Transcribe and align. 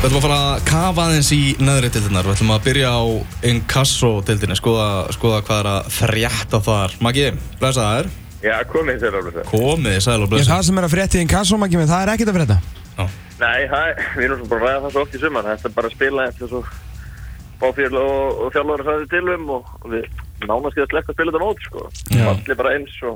Við 0.00 0.06
ætlum 0.08 0.16
að 0.16 0.22
fara 0.24 0.36
að 0.40 0.60
kafa 0.64 1.02
aðeins 1.04 1.28
í 1.36 1.38
neðri 1.60 1.88
deildinar. 1.92 2.24
Við 2.24 2.32
ætlum 2.32 2.52
að 2.54 2.62
byrja 2.64 2.88
á 2.88 3.04
Inkasso-deildinni, 3.50 4.54
skoða, 4.56 4.86
skoða 5.12 5.40
hvað 5.44 5.58
er 5.60 5.66
að 5.68 5.90
frétta 5.92 6.60
þar. 6.64 6.94
Maggi, 7.04 7.26
blessa 7.60 7.82
það 7.84 7.98
er. 7.98 8.06
Já, 8.40 8.54
komið 8.70 9.02
þér 9.02 9.18
alveg 9.18 9.34
það. 9.36 9.44
Komið, 9.50 9.96
sæl 10.00 10.14
og 10.16 10.22
Ég, 10.24 10.30
blessa. 10.32 10.48
það 10.54 10.62
sem 10.70 10.80
er 10.80 10.86
að 10.86 10.94
frétta 10.94 11.18
í 11.18 11.20
inkassómaki 11.26 11.76
með 11.76 11.92
það 11.92 12.04
er 12.06 12.12
ekkert 12.14 12.32
að 12.32 12.38
frétta. 12.38 12.56
Nei, 13.42 13.60
það, 13.74 14.00
við 14.16 14.24
erum 14.24 14.40
svo 14.40 14.48
bara 14.54 14.62
að 14.62 14.64
ræða 14.70 14.80
það 14.86 14.94
svo 14.96 15.02
oft 15.04 15.12
í 15.12 15.20
sumar. 15.20 15.50
Þetta 15.50 15.68
er 15.68 15.74
bara 15.76 15.90
að 15.90 15.96
spila 15.98 16.24
eftir 16.30 16.46
svo 16.48 16.60
báfél 17.60 17.92
og, 18.00 18.40
og 18.40 18.56
að 18.56 18.88
sæði 18.88 19.10
til 19.12 19.26
um 19.36 19.44
og, 19.58 19.68
og 19.84 19.88
við 19.98 20.08
nánast 20.48 20.80
getum 20.80 20.96
sleppt 20.96 21.12
að 21.12 21.16
spila 21.20 21.36
þetta 21.36 21.44
mót, 21.44 21.60
sko. 21.68 23.12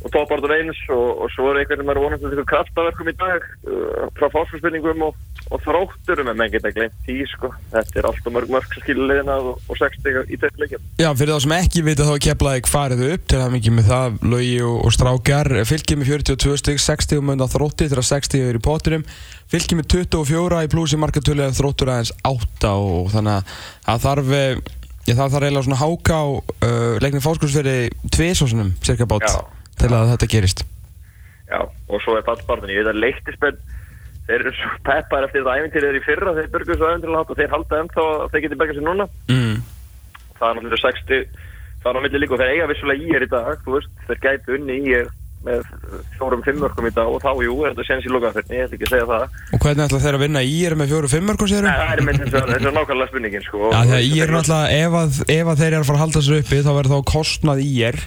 Og, 0.00 0.08
toppartur 0.14 0.54
eins 0.54 0.78
og, 0.88 1.24
og 1.24 1.32
svo 1.34 1.50
er 1.50 1.60
einhvern 1.60 1.82
sem 1.82 1.90
er 1.92 1.98
vonast 2.00 2.22
til 2.22 2.30
eitthvað 2.30 2.48
kraftaverkum 2.48 3.10
í 3.10 3.14
dag 3.20 3.42
uh, 3.68 4.06
frá 4.16 4.30
fórspilningum 4.32 5.02
og, 5.04 5.18
og 5.52 5.60
þrótturum 5.66 6.30
en 6.32 6.38
menn 6.40 6.52
geta 6.54 6.72
glemt 6.72 6.96
því, 7.04 7.18
sko. 7.28 7.50
Þetta 7.74 8.00
er 8.00 8.08
alltaf 8.08 8.32
mörg 8.32 8.54
mörg 8.54 8.70
sem 8.72 8.84
skilur 8.86 9.10
liðina 9.10 9.36
og, 9.44 9.60
og 9.68 9.80
60 9.80 10.22
í 10.24 10.38
þetta 10.40 10.62
leikjum. 10.62 10.86
Já, 11.02 11.10
fyrir 11.20 11.36
þá 11.36 11.44
sem 11.44 11.56
ekki 11.58 11.84
vita 11.84 12.08
þá 12.08 12.14
keflaði 12.28 12.64
farið 12.70 13.04
upp 13.10 13.28
til 13.28 13.42
það 13.42 13.54
mikið 13.58 13.76
með 13.76 13.92
það, 13.92 14.18
Laugi 14.32 14.56
og, 14.70 14.78
og 14.80 14.96
Strákar 14.96 15.52
fylgið 15.68 16.00
með 16.00 16.12
42 16.14 16.56
stygg, 16.64 16.82
60 16.86 17.24
mun 17.28 17.44
á 17.44 17.48
þrótti 17.52 17.90
þegar 17.92 18.10
60 18.14 18.48
er 18.48 18.56
í 18.56 18.64
pottinum 18.64 19.06
fylgið 19.52 19.82
með 19.82 19.92
24 19.98 20.64
í 20.64 20.72
plúsi 20.72 21.00
markatölu 21.00 21.52
þróttur 21.60 21.92
aðeins 21.92 22.16
8 22.24 22.72
og 22.72 23.12
þannig 23.12 23.54
að 23.90 24.04
þarf 24.04 24.34
eh, 24.38 24.50
já, 25.04 25.14
það 25.14 25.24
þarf 25.24 25.46
eiginlega 25.46 25.66
svona 25.68 25.80
háka 25.84 26.20
á 26.22 26.26
uh, 26.30 27.90
tviðsósunum 28.14 28.76
cirka 28.84 29.08
bát 29.10 29.26
Já. 29.26 29.59
Til 29.80 29.90
að 29.96 30.14
þetta 30.14 30.30
gerist. 30.36 30.64
Já, 31.50 31.60
og 31.66 32.02
svo 32.04 32.16
er 32.16 32.26
fallspartin, 32.26 32.70
ég 32.70 32.84
veit 32.84 32.92
að 32.92 33.02
leiktismenn 33.02 33.60
þeir 34.30 34.44
eru 34.44 34.52
svo 34.54 34.72
peppar 34.86 35.26
eftir 35.26 35.42
þetta 35.42 35.56
æfintýrið 35.58 35.88
þeir 35.90 35.98
í 35.98 36.06
fyrra, 36.06 36.34
þeir 36.36 36.50
börguðu 36.54 36.78
svo 36.78 36.90
æfintýrið 36.90 37.20
og 37.20 37.38
þeir 37.40 37.54
halda 37.54 37.80
ennþá 37.84 38.08
að 38.10 38.26
þeir 38.34 38.44
geti 38.44 38.58
bergað 38.60 38.78
sér 38.78 38.86
núna. 38.86 39.06
Mm. 39.30 39.56
það 40.38 40.50
er 40.50 40.60
náttúrulega 40.60 40.84
60 40.84 41.48
það 41.80 41.96
er 41.96 42.04
milli 42.04 42.20
líka 42.20 42.36
og 42.36 42.42
þeir 42.42 42.52
eiga 42.54 42.68
vissulega 42.70 43.00
í 43.08 43.16
er 43.16 43.24
í 43.24 43.30
dag 43.30 43.64
veist, 43.66 43.96
þeir 44.06 44.22
gætu 44.26 44.54
unni 44.58 44.76
í 44.76 44.94
er 45.00 45.10
með 45.40 45.64
fjórum 46.18 46.42
fimmörkum 46.44 46.84
í 46.84 46.92
dag 46.92 47.08
og 47.08 47.22
þá 47.24 47.30
jú, 47.40 47.54
þetta 47.64 47.84
séns 47.88 48.04
í 48.04 48.10
lokaferni, 48.12 48.58
ég 48.58 48.66
ætla 48.66 48.76
ekki 48.76 48.86
að 48.86 48.92
segja 48.92 49.06
það. 49.08 49.38
Og 49.56 49.62
hvernig 49.64 49.86
ætla 49.86 50.00
þeir 50.04 50.18
að 50.18 50.24
vinna 50.26 50.42
í 50.44 50.58
er 50.68 50.76
með 50.76 50.92
4-5 50.92 51.24
mörgum 51.30 51.48
sérum? 51.48 51.68
Nei, 51.70 51.78
það 51.80 51.92
er 51.94 52.02
með 52.04 52.18
þess 52.20 52.36
að 52.36 52.50
þetta 52.50 52.68
er 52.68 52.76
nákvæmlega 52.76 53.12
spurningin 53.14 53.46
sko, 53.46 53.60
Já, 53.72 53.78
að 53.80 54.04
ég 54.04 54.24
er 54.26 54.34
náttúrulega, 54.36 54.82
ef 54.84 54.98
að, 55.00 55.20
ef 55.38 55.52
að 55.54 55.62
þeir 55.62 55.70
eru 55.70 55.80
að 55.80 55.88
fara 55.88 55.96
að 55.96 56.04
halda 56.04 56.22
sér 56.26 56.42
uppi 56.42 56.60
þá 56.60 56.70
verður 56.76 56.92
þá 56.92 57.12
kostnað 57.14 57.62
í 57.64 57.70
er 57.88 58.00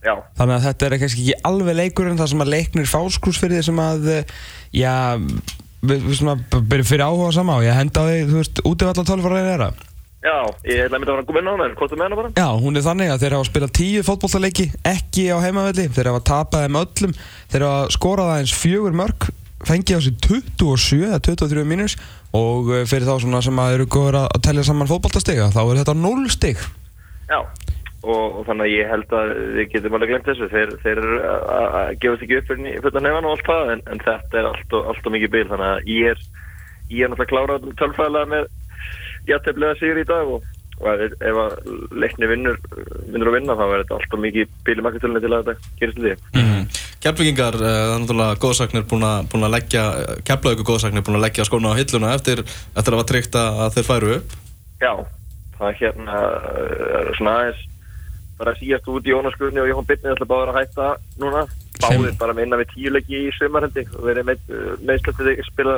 Já, 0.00 0.14
Þannig 0.38 0.54
að 0.56 0.62
þetta 0.64 0.86
er 0.86 0.94
kannski 1.02 1.22
ekki 1.26 1.34
alveg 1.44 1.76
leikurinn 1.76 2.16
þar 2.16 2.30
sem 2.32 2.40
að 2.44 2.50
leiknir 2.54 2.86
fáskrúsfyrði 2.88 3.58
sem 3.66 3.80
að, 3.84 4.06
eh, 4.14 4.30
já, 4.72 4.94
b- 5.84 6.00
byrjum 6.70 6.88
fyrir 6.88 7.04
áhuga 7.04 7.32
sama 7.36 7.58
og 7.60 7.64
ég 7.66 7.76
henda 7.76 8.04
því, 8.06 8.18
þú 8.30 8.38
veist, 8.40 8.60
útivalla 8.64 9.04
tölfara 9.04 9.40
er 9.44 9.64
það. 9.66 9.82
já, 10.24 10.36
ég 10.68 10.80
ætla 10.86 10.96
að 10.96 11.00
mynda 11.00 11.12
að 11.12 11.16
vera 11.16 11.22
að 11.24 11.28
koma 11.28 11.40
inn 11.40 11.48
á 11.48 11.54
en 11.66 11.74
hvað 11.76 11.92
er 11.92 12.00
með 12.00 12.06
hana 12.08 12.16
bara? 12.20 12.30
Já, 12.36 12.48
hún 12.64 12.76
er 12.80 12.84
þannig 12.88 13.12
að 13.12 13.20
þeir 13.22 13.36
hafa 13.36 13.48
spilað 13.50 13.72
tíu 13.80 14.02
fótbollaleiki, 14.08 14.66
ekki 14.84 15.22
á 15.32 15.36
heimavelli, 15.44 15.86
þeir 15.96 16.10
hafa 16.10 16.24
tapað 16.32 16.64
þeim 16.66 16.80
öllum, 16.80 17.14
þeir 17.52 17.64
hafa 17.68 17.94
skorað 17.96 18.32
aðeins 18.34 18.56
fjögur 18.56 18.96
mörg, 19.00 19.28
fengið 19.68 19.96
á 19.96 20.00
sig 20.00 20.16
27 20.24 21.08
eða 21.08 21.20
23 21.28 21.64
mínus 21.68 21.96
og 22.32 22.68
eh, 22.72 22.84
fyrir 22.88 23.04
þá 23.08 23.16
svona 23.20 23.42
sem 23.44 23.56
að 23.60 23.74
eru 23.76 23.86
góður 23.92 24.20
að 24.24 24.28
að 24.36 24.44
telja 24.48 24.64
saman 24.64 24.88
fótbollastega, 24.88 25.50
þá 25.52 25.60
er 25.64 25.80
þetta 25.84 25.96
0 26.00 26.28
stig. 26.32 26.56
Já, 27.28 27.40
og, 28.02 28.38
og 28.40 28.46
þannig 28.48 28.66
að 28.66 28.74
ég 28.74 28.90
held 28.90 29.10
að 29.18 29.32
við 29.58 29.66
getum 29.74 29.96
alveg 29.98 30.12
glemt 30.14 30.28
þessu 30.30 30.46
þeir, 30.52 30.70
þeir 30.84 31.00
eru 31.02 31.18
að- 31.24 31.90
gefast 32.00 32.22
ekki 32.26 32.38
upp 32.40 32.48
fyrir 32.48 33.02
nefn 33.04 33.26
og 33.28 33.34
allt 33.34 33.48
það 33.50 33.72
en, 33.74 33.82
en 33.92 34.04
þetta 34.06 34.40
er 34.40 34.48
allt 34.52 34.76
og, 34.78 34.86
allt 34.92 35.10
og 35.10 35.14
mikið 35.16 35.34
bil 35.34 35.44
þannig 35.50 35.68
að 35.74 35.90
ég 35.96 36.14
er 36.14 36.22
ég 36.90 37.04
er 37.04 37.12
náttúrulega 37.12 37.32
klárað 37.34 37.68
tölfræðilega 37.82 38.30
með 38.32 38.48
jætteflega 39.28 39.76
sigur 39.78 40.00
í 40.00 40.06
dag 40.08 40.32
og, 40.36 40.48
og 40.80 41.04
ef, 41.04 41.12
að 41.44 41.52
leikni 42.02 42.30
vinnur 42.30 42.56
vinnur 43.12 43.30
að 43.30 43.36
vinna 43.36 43.56
þá 43.58 43.64
er 43.68 43.82
þetta 43.84 43.98
allt 44.00 44.16
og 44.16 44.22
mikið 44.24 44.54
markatölunni 44.86 45.22
til 45.26 45.32
að 45.36 45.50
þetta 45.50 45.74
gerist 45.82 46.00
til 46.00 46.06
því 46.08 46.16
Mm. 46.40 46.64
Keflvíkingar, 47.00 47.56
uh, 47.56 47.62
það 47.64 47.92
er 47.94 48.00
náttúrulega 48.02 48.40
góðsagnir 48.42 48.82
búin 48.90 49.04
að, 49.08 49.28
leggja, 49.54 49.84
Keflavíku 50.28 50.66
góðsagnir 50.68 51.04
búin 51.06 51.16
að 51.16 51.24
leggja 51.24 51.46
skóna 51.48 51.72
á 51.72 51.78
hilluna 51.78 52.10
eftir, 52.12 52.42
eftir 52.76 52.92
að 52.92 53.00
var 53.00 53.08
tryggt 53.08 53.38
að 53.40 53.70
þeir 53.76 53.86
færu 53.88 54.10
upp. 54.18 54.34
Já, 54.82 54.92
það 55.56 55.70
er 55.70 55.78
hérna 55.80 56.18
uh, 56.20 57.08
svona 57.16 57.36
aðeins 57.38 57.62
bara 58.40 58.56
síast 58.58 58.88
út 58.88 59.06
í 59.06 59.12
Jónas 59.12 59.36
Guðni 59.40 59.62
og 59.62 59.68
Jóhann 59.70 59.88
Bittni 59.88 60.12
ætla 60.14 60.28
bara 60.28 60.54
að 60.54 60.62
hætta 60.62 60.94
núna. 61.20 61.44
Báðir 61.80 62.16
bara 62.20 62.36
með 62.36 62.46
innan 62.46 62.62
við 62.62 62.72
tíu 62.74 62.94
leiki 62.94 63.20
í 63.26 63.34
sömarhendi 63.36 63.84
og 63.96 64.06
verið 64.08 64.26
með, 64.30 64.48
meðslættið 64.88 65.30
ekki 65.34 65.46
spila 65.48 65.76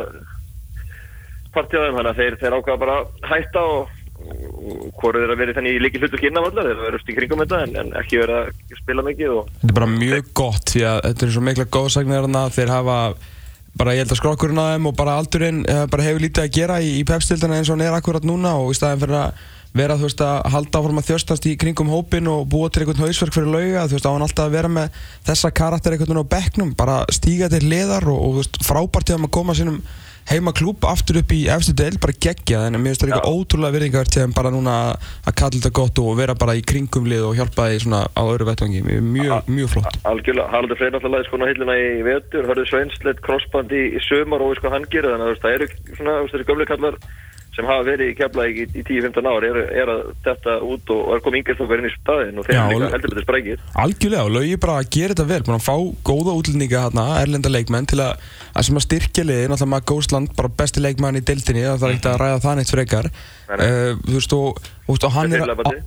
partíðaðum 1.52 1.98
þannig 1.98 2.12
að 2.12 2.22
þeir, 2.22 2.38
þeir 2.40 2.56
ákvaða 2.56 2.80
bara 2.82 2.94
að 3.00 3.28
hætta 3.32 3.64
og, 3.72 3.92
og 4.22 4.88
hvoru 4.98 5.22
þeir 5.22 5.34
að 5.34 5.42
verið 5.42 5.58
þannig 5.58 5.76
í 5.76 5.82
líki 5.82 6.02
hlutu 6.02 6.22
kynna 6.22 6.42
allar 6.46 6.70
þeir 6.70 6.82
verið 6.86 7.12
í 7.12 7.16
kringum 7.18 7.44
þetta 7.44 7.60
en, 7.66 7.76
en 7.82 7.92
ekki 8.00 8.22
verið 8.22 8.38
að 8.40 8.80
spila 8.80 9.06
mikið 9.06 9.36
og 9.36 9.52
Þetta 9.52 9.70
er 9.70 9.78
bara 9.78 9.92
mjög 9.92 10.32
gott 10.42 10.74
því 10.74 10.84
að 10.88 10.98
þetta 11.08 11.26
er 11.26 11.34
svo 11.36 11.44
mikla 11.48 11.68
góðsagnir 11.76 12.24
þarna. 12.24 12.44
Þeir 12.56 12.72
hafa 12.72 12.98
bara 13.78 13.96
ég 13.96 14.04
held 14.04 14.14
að 14.14 14.20
skrokkurinn 14.20 14.60
á 14.60 14.66
þeim 14.74 14.88
og 14.90 14.96
bara 14.98 15.16
aldurinn 15.20 15.62
eh, 15.64 15.84
bara 15.92 16.06
hefur 16.06 16.24
lítið 16.24 16.44
að 16.44 16.54
gera 16.58 16.78
í, 16.84 16.94
í 17.00 17.04
pepstildina 17.08 17.58
eins 17.58 17.70
og 17.70 17.78
hann 17.78 17.86
er 17.86 17.96
akkurat 17.96 18.26
núna 18.26 18.56
og 18.60 18.72
í 18.72 18.76
staðin 18.76 19.00
fyrir 19.04 19.18
að 19.22 19.46
vera 19.76 19.96
þú 19.96 20.08
veist 20.08 20.22
að 20.24 20.38
halda 20.52 20.80
áfram 20.82 21.00
að 21.00 21.08
þjóstast 21.08 21.48
í 21.48 21.56
kringum 21.60 21.92
hópin 21.92 22.28
og 22.28 22.44
búa 22.52 22.68
til 22.68 22.84
einhvern 22.84 23.04
hausverk 23.06 23.36
fyrir 23.36 23.52
lauga 23.54 23.86
þú 23.88 23.98
veist 23.98 24.08
á 24.08 24.12
hann 24.12 24.26
alltaf 24.26 24.48
að 24.48 24.56
vera 24.58 24.72
með 24.72 25.02
þessa 25.28 25.52
karakter 25.62 25.96
einhvern 25.96 26.12
veginn 26.12 26.28
á 26.28 26.32
bekknum 26.36 26.72
bara 26.76 27.02
stíga 27.12 27.48
til 27.52 27.64
liðar 27.64 28.08
og, 28.12 28.18
og 28.20 28.34
þú 28.34 28.42
veist 28.42 28.64
frábært 28.68 29.08
til 29.08 29.16
að 29.16 29.30
koma 29.32 29.56
sínum 29.56 29.80
heima 30.30 30.52
klúb 30.54 30.84
aftur 30.86 31.18
upp 31.18 31.32
í 31.34 31.40
efstu 31.50 31.74
deil 31.76 31.96
bara 32.02 32.14
gegja 32.14 32.60
en 32.68 32.76
mér 32.78 32.92
finnst 32.92 33.06
líka 33.08 33.18
Já. 33.18 33.26
ótrúlega 33.26 33.74
virðingavert 33.74 34.12
til 34.14 34.22
þeim 34.22 34.34
bara 34.36 34.52
núna 34.54 34.76
að 35.26 35.34
kalla 35.40 35.56
þetta 35.56 35.72
gott 35.78 35.98
og 36.02 36.12
vera 36.20 36.36
bara 36.38 36.54
í 36.58 36.62
kringum 36.62 37.08
lið 37.10 37.26
og 37.26 37.34
hjálpa 37.40 37.66
því 37.72 37.80
svona 37.82 38.04
á 38.06 38.22
öðru 38.22 38.46
vettvangi. 38.46 38.84
Mjög, 38.86 39.50
mjög 39.50 39.72
flott. 39.74 39.98
algjörlega, 40.06 40.48
Haraldur 40.52 40.78
Freyr 40.78 40.94
náttúrulega 40.94 41.26
sko 41.26 41.42
hillina 41.42 41.74
í 41.74 42.06
vetur, 42.06 42.46
hörðu 42.50 42.68
Sveinsleit 42.70 43.22
crossband 43.26 43.74
í, 43.74 43.82
í 43.98 44.04
sömar 44.06 44.44
og 44.46 44.54
sko 44.60 44.70
hann 44.72 44.86
gerir 44.94 45.16
þannig 45.16 45.34
að 45.34 45.42
það 45.42 45.58
eru 45.58 45.70
svona 45.98 46.14
þú 46.14 46.22
veist, 46.22 46.36
þessi 46.36 46.50
gömlu 46.52 46.68
kallar 46.70 47.00
sem 47.52 47.66
hafa 47.68 47.84
verið 47.84 48.10
í 48.12 48.16
kefla 48.16 48.46
í, 48.48 48.64
í 48.64 48.82
10-15 48.88 49.26
ár 49.28 49.44
er, 49.44 49.58
er 49.82 49.90
að 49.92 50.00
þetta 50.24 50.54
út 50.64 50.92
og, 50.94 51.02
er 51.12 51.22
komið 51.24 51.50
inn 51.52 51.88
í 51.88 51.92
staðin 51.98 52.40
og 52.40 52.46
þeir 52.48 52.60
líka 52.70 52.88
heldur 52.94 53.12
betur 53.12 53.26
sprækir. 53.26 53.64
Algjörlega 53.82 54.24
og 54.24 54.32
laugi 54.38 54.60
bara 54.62 54.78
að 54.80 54.88
gera 54.96 55.12
þetta 55.12 55.26
vel. 55.28 55.40
Að 55.52 55.66
fá 55.66 55.76
góða 56.08 56.36
útlendinga 56.40 56.84
hérna, 56.86 57.06
erlenda 57.20 57.52
leikmenn 57.52 57.88
til 57.92 58.00
að, 58.04 58.24
að 58.56 58.68
sem 58.68 58.80
að 58.80 58.86
styrkja 58.86 59.26
liði 59.28 59.50
náttúrulega 59.52 59.72
maður 59.74 59.88
Góðsland, 59.92 60.32
bara 60.38 60.52
besti 60.62 60.84
leikmann 60.84 61.20
í 61.20 61.24
deildinni 61.28 61.66
það 61.66 61.82
þarf 61.82 61.96
ekkert 61.96 62.10
að 62.14 62.20
ræða 62.24 62.42
það 62.46 62.58
neitt 62.60 62.72
frekar. 62.72 63.10
Nei, 63.52 63.56
nei. 63.60 63.66
uh, 63.68 64.00
þú 64.06 64.16
veist 64.16 64.36
og, 64.38 64.62
hann 65.14 65.32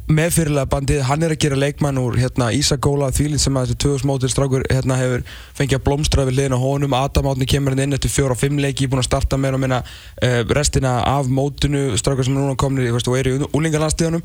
Með 0.07 0.25
er 0.25 0.33
fyrirlega 0.35 0.69
bandið, 0.71 1.01
hann 1.07 1.23
er 1.25 1.33
að 1.35 1.39
gera 1.43 1.57
leikmann 1.59 1.97
úr 2.01 2.15
hérna, 2.19 2.47
Ísagóla 2.55 3.11
þvílið 3.13 3.41
sem 3.43 3.57
að 3.59 3.67
þessi 3.71 3.77
2000 3.83 4.09
mótil 4.09 4.29
strákur 4.31 4.65
hérna, 4.71 4.97
hefur 4.99 5.23
fengið 5.57 5.77
að 5.79 5.83
blómstra 5.87 6.25
við 6.27 6.37
liðin 6.39 6.55
á 6.57 6.59
honum, 6.61 6.95
Adam 6.97 7.29
Átni 7.31 7.47
kemur 7.49 7.75
hann 7.75 7.83
inn 7.85 7.97
eftir 7.97 8.13
fjóra 8.13 8.35
og 8.35 8.41
fimm 8.41 8.57
leiki, 8.61 8.87
búin 8.91 9.01
að 9.03 9.07
starta 9.09 9.37
meira 9.41 9.57
og 9.59 9.63
minna 9.63 9.81
uh, 9.85 10.41
restina 10.55 10.95
af 11.09 11.29
mótinu. 11.31 11.83
Strákur 11.99 12.27
sem 12.27 12.35
núna 12.35 12.55
veist, 12.91 13.09
og 13.11 13.17
eru 13.19 13.35
í 13.35 13.49
úlingalandstíðanum 13.55 14.23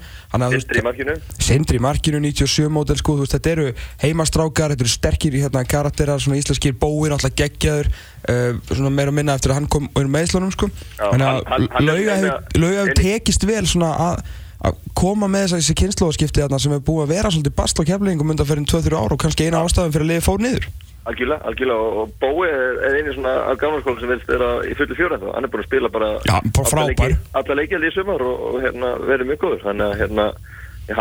Sindri 0.61 0.81
í 0.81 0.85
markinu. 0.87 1.17
Sindri 1.39 1.81
í 1.81 1.85
markinu, 1.85 2.21
97 2.25 2.69
mótel 2.73 2.99
sko, 3.01 3.17
veist, 3.21 3.37
þetta 3.37 3.55
eru 3.57 3.69
heimastrákar, 4.05 4.75
þetta 4.75 4.87
eru 4.87 4.95
sterkir 4.95 5.39
hérna, 5.41 5.65
karakterar, 5.69 6.21
íslenskir 6.21 6.77
bóir, 6.81 7.15
alltaf 7.17 7.35
geggjaður, 7.39 7.91
uh, 8.31 8.61
svona 8.71 8.93
meira 8.95 9.13
og 9.13 9.19
minna 9.19 9.37
eftir 9.39 9.53
að 9.55 9.61
hann 9.61 9.71
kom 9.71 9.89
úr 9.99 10.11
meðslunum 10.11 10.53
sko. 10.55 10.71
Já, 10.99 11.11
hann- 11.13 11.45
hann- 11.47 11.69
hann 11.71 11.87
lauga 11.87 12.85
hefur 12.85 12.95
tekist 13.01 13.45
vel 13.49 13.67
svona 13.67 13.91
að 14.11 14.23
að 14.61 14.77
koma 14.99 15.29
með 15.31 15.47
þess 15.47 15.55
að 15.57 15.63
þessi 15.63 15.79
kynnslóðaskipti 15.81 16.43
þarna 16.45 16.61
sem 16.61 16.75
er 16.77 16.85
búið 16.85 17.05
að 17.07 17.13
vera 17.15 17.33
svolítið 17.33 17.57
bast 17.57 17.81
á 17.81 17.83
keflingum 17.89 18.33
undan 18.35 18.49
fyrir 18.49 18.67
2-3 18.69 18.99
ára 19.01 19.17
og 19.17 19.21
kannski 19.23 19.47
eina 19.49 19.63
ástæðum 19.65 19.95
fyrir 19.95 20.07
að 20.07 20.11
liði 20.13 20.25
fór 20.27 20.43
niður. 20.45 20.67
algjörlega, 21.11 21.41
algjörlega 21.49 21.81
og, 21.81 21.97
og 22.03 22.11
Bói 22.21 22.47
er, 22.51 22.75
er 22.87 22.97
eini 22.99 23.15
svona 23.17 23.33
af 23.49 23.59
gamlarskóla 23.63 24.03
sem 24.03 24.11
vilst 24.13 24.29
vera 24.29 24.51
í 24.69 24.75
fullu 24.77 24.99
fjóra 24.99 25.17
hann 25.23 25.47
er 25.49 25.53
búin 25.55 25.65
að 25.65 25.69
spila 25.71 25.89
bara 25.95 26.11
Já, 26.29 26.37
bara 26.61 27.09
alla 27.41 27.57
allir 27.57 27.89
í 27.89 27.93
sumar 27.95 28.21
og, 28.27 28.43
og 28.51 28.59
hérna, 28.67 28.93
verið 29.09 29.31
mjög 29.33 29.41
góður 29.47 29.65
þannig 29.65 29.87
að 29.87 29.97
hérna, 30.03 30.27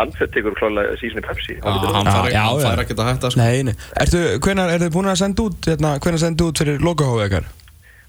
hann 0.00 0.16
fyrir 0.16 0.32
tekur 0.34 0.56
klálega 0.56 0.96
sísni 1.02 1.22
Pepsi 1.28 1.58
Já, 1.58 1.68
Hann 1.68 2.08
fær, 2.08 2.32
fær 2.64 2.82
ekkert 2.86 3.04
að 3.04 3.10
hætta, 3.12 3.30
sko. 3.34 3.44
Nei, 3.44 3.62
nei. 3.68 3.74
Ertu, 4.00 4.24
hvenar, 4.40 4.72
er 4.72 4.86
þið 4.86 4.94
búin 4.96 5.12
að 5.12 5.20
senda 5.20 5.46
út, 5.46 5.68
hérna, 5.68 5.96
hvenar 6.00 6.22
senda 6.24 6.48
út 6.48 6.64
fyrir 6.64 6.84
lokahóðu 6.84 7.26
ykkar? 7.28 7.50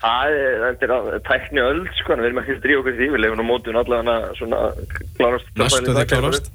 Það 0.02 0.32
er- 0.34 0.78
er 0.82 0.94
að- 0.96 1.12
tækni 1.30 1.62
öll 1.62 1.84
sko, 2.00 2.14
en 2.14 2.20
við 2.24 2.26
erum 2.32 2.42
ekki 2.42 2.56
að 2.58 2.64
drífa 2.64 2.82
okkur 2.82 2.98
því, 2.98 3.08
við 3.14 3.22
lefum 3.22 3.44
á 3.44 3.50
mótun 3.52 3.78
allavega 3.82 4.18
svona 4.40 4.60
klárast 5.18 5.46
Næstu 5.56 5.94
því 5.94 6.06
klárast. 6.10 6.52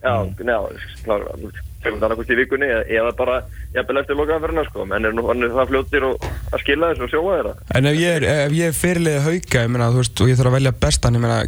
Já, 0.00 0.14
njá, 0.44 0.58
klárast 1.04 1.66
tökum 1.80 1.96
það 2.00 2.04
annarkost 2.06 2.30
í 2.32 2.36
vikunni 2.36 2.68
eða- 2.68 3.16
bara 3.16 3.36
jafnvel 3.74 4.00
eftir 4.02 4.16
lokaðanferðina 4.18 4.64
sko, 4.68 4.84
menn 4.84 5.04
er 5.08 5.12
nú 5.16 5.26
hann 5.28 5.40
það 5.40 5.70
fljóttir 5.70 6.04
og 6.10 6.20
að 6.52 6.60
skila 6.60 6.90
þessu 6.92 7.04
og 7.06 7.10
sjóa 7.14 7.32
þeirra. 7.38 7.54
En 7.74 7.86
ef 7.86 7.96
ég 7.96 8.16
er, 8.20 8.24
ef 8.24 8.52
ég 8.52 8.68
er 8.68 8.76
fyrirliði 8.76 9.24
hauka, 9.24 9.64
ég 9.64 9.70
meina, 9.72 9.90
þú 9.90 10.00
veist, 10.02 10.20
og 10.20 10.28
ég 10.28 10.36
þarf 10.36 10.50
að 10.52 10.56
velja 10.58 10.72
bestan, 10.84 11.14
ég 11.16 11.20
meina, 11.24 11.38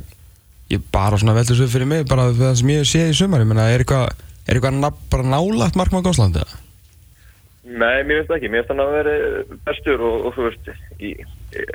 ég 0.73 0.81
bara 0.93 1.17
svona 1.21 1.37
veldur 1.37 1.57
svo 1.61 1.69
fyrir 1.69 1.87
mig, 1.87 2.09
bara 2.09 2.31
það 2.33 2.57
sem 2.57 2.69
ég 2.73 2.81
hef 2.81 2.89
séð 2.93 3.13
í 3.13 3.19
sumar, 3.21 3.41
ég 3.45 3.47
meina, 3.53 3.69
er 3.69 3.85
eitthvað, 3.85 4.09
er 4.49 4.55
eitthvað 4.57 4.95
bara 5.11 5.23
nálagt 5.23 5.77
markmann 5.77 6.05
Góðslandi, 6.07 6.41
eða? 6.41 6.57
Nei, 7.63 8.03
mér 8.03 8.23
finnst 8.23 8.33
ekki, 8.39 8.51
mér 8.51 8.65
finnst 8.65 8.73
hann 8.75 8.83
að 8.83 8.97
vera 8.97 9.19
bestur 9.69 10.01
og, 10.03 10.25
og 10.27 10.35
þú 10.35 10.49
veist, 10.49 10.73
í, 10.99 11.13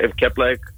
ef 0.04 0.18
Keflæk 0.20 0.74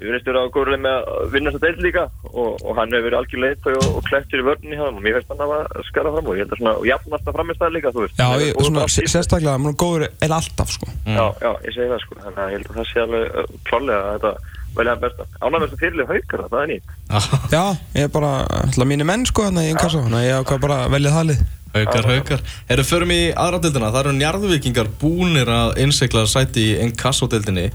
við 0.00 0.16
stjórið 0.22 0.46
á 0.48 0.52
góðurlega 0.54 0.80
með 0.80 0.94
að 0.96 1.32
vinna 1.34 1.50
þessa 1.52 1.64
deild 1.66 1.80
líka 1.84 2.04
og, 2.30 2.50
og 2.64 2.72
hann 2.78 2.94
hefur 2.94 3.06
verið 3.06 3.18
algjörlega 3.18 3.52
eitthvað 3.54 3.74
og, 3.80 3.88
og 3.98 4.02
klettur 4.06 4.40
í 4.40 4.46
vörninni 4.46 4.76
hjá 4.78 4.84
hann 4.86 4.96
og 4.96 5.04
mér 5.04 5.14
finnst 5.18 5.32
hann 5.34 5.42
að 5.44 5.52
skara 5.90 6.12
fram 6.14 6.30
og 6.30 6.34
ég 6.38 6.40
held 6.44 6.54
að 6.54 6.60
svona, 6.62 6.74
og 6.78 6.84
jafnast 6.88 7.26
að 7.28 7.36
framist 7.36 7.60
það 7.60 7.74
líka, 7.76 7.92
þú 7.92 8.00
veist. 8.04 8.16
Já, 8.16 8.28
ég, 8.40 8.50
svona, 8.56 8.86
sérstaklega, 8.96 9.60
maður 9.60 9.74
er 9.74 9.80
góður 9.84 10.02
er 10.08 10.30
alltaf, 10.38 10.68
sko. 10.76 10.86
Já, 11.04 11.26
já, 11.44 11.50
ég 11.66 11.72
segi 11.76 11.92
það 11.92 12.02
sko, 12.06 12.14
þannig 12.24 12.40
að 12.40 12.48
ég 12.48 12.56
held 12.56 12.68
að 12.70 12.76
það 12.80 12.88
sé 12.90 12.98
alveg 13.04 13.22
uh, 13.28 13.28
klárlega 13.68 14.00
að 14.00 14.12
þetta 14.16 14.32
velja 14.70 14.92
hann 14.94 15.04
besta. 15.04 15.22
Ánægast 15.44 15.74
að 15.74 15.80
fyrirlið 15.84 16.10
haukar 16.14 16.40
það, 16.46 16.60
er 16.62 16.68
nýtt. 16.70 16.88
Já, 17.50 17.64
ég 17.98 18.02
er 18.06 18.12
bara, 18.14 18.32
alltaf 18.62 18.86
mínir 18.88 19.08
menn, 19.10 19.28
sko, 19.28 19.40
þannig 19.50 19.62
að 19.66 19.68
ég 21.28 21.42
að 21.74 21.80
að. 21.80 21.86
Haukar, 21.86 22.08
haukar. 22.10 22.42
Erum 22.68 22.88
förum 22.88 23.12
í 23.14 23.20
aðra 23.34 23.60
deildina. 23.62 23.92
Það 23.92 24.00
eru 24.04 24.16
njarðvíkingar 24.18 24.90
búnir 25.00 25.52
að 25.52 25.78
innsekla 25.84 26.26
sæti 26.26 26.66
í 26.72 26.78
Enkasso-deildinni. 26.86 27.70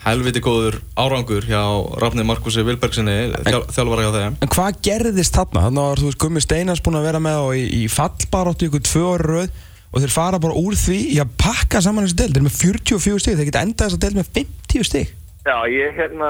Helviti 0.00 0.40
góður 0.40 0.78
árangur 0.96 1.44
hjá 1.44 1.60
Rafni 2.00 2.24
Markusi 2.24 2.62
Vilbergsinni, 2.64 3.34
þjál, 3.44 3.66
þjálfara 3.68 4.06
hjá 4.06 4.14
þeim. 4.14 4.38
En 4.40 4.52
hvað 4.54 4.78
gerðist 4.86 5.36
þarna? 5.36 5.66
Þannig 5.66 5.88
var, 5.90 6.00
þú 6.00 6.06
veist, 6.08 6.20
Gummi 6.22 6.40
Steinars 6.40 6.80
búinn 6.80 6.96
að 7.02 7.08
vera 7.10 7.20
með 7.20 7.40
og 7.42 7.58
í, 7.58 7.66
í 7.82 7.90
fallbaróttu 7.92 8.70
ykkur 8.70 8.86
tvö 8.88 9.02
orður 9.10 9.34
röð 9.34 9.58
og 9.90 10.04
þeir 10.04 10.14
fara 10.14 10.40
bara 10.40 10.56
úr 10.56 10.78
því 10.78 10.98
í 11.10 11.18
að 11.20 11.34
pakka 11.42 11.82
saman 11.84 12.06
þessi 12.06 12.16
deild. 12.22 12.32
Þeir 12.32 12.40
eru 12.40 12.48
með 12.48 12.58
44 12.62 13.24
stig, 13.26 13.36
þeir 13.36 13.50
geta 13.50 13.64
endað 13.66 13.90
þessa 13.90 14.02
deild 14.06 14.20
með 14.22 14.32
50 14.38 14.88
stig. 14.88 15.12
Já, 15.40 15.56
ég 15.72 15.96
hérna 15.96 16.28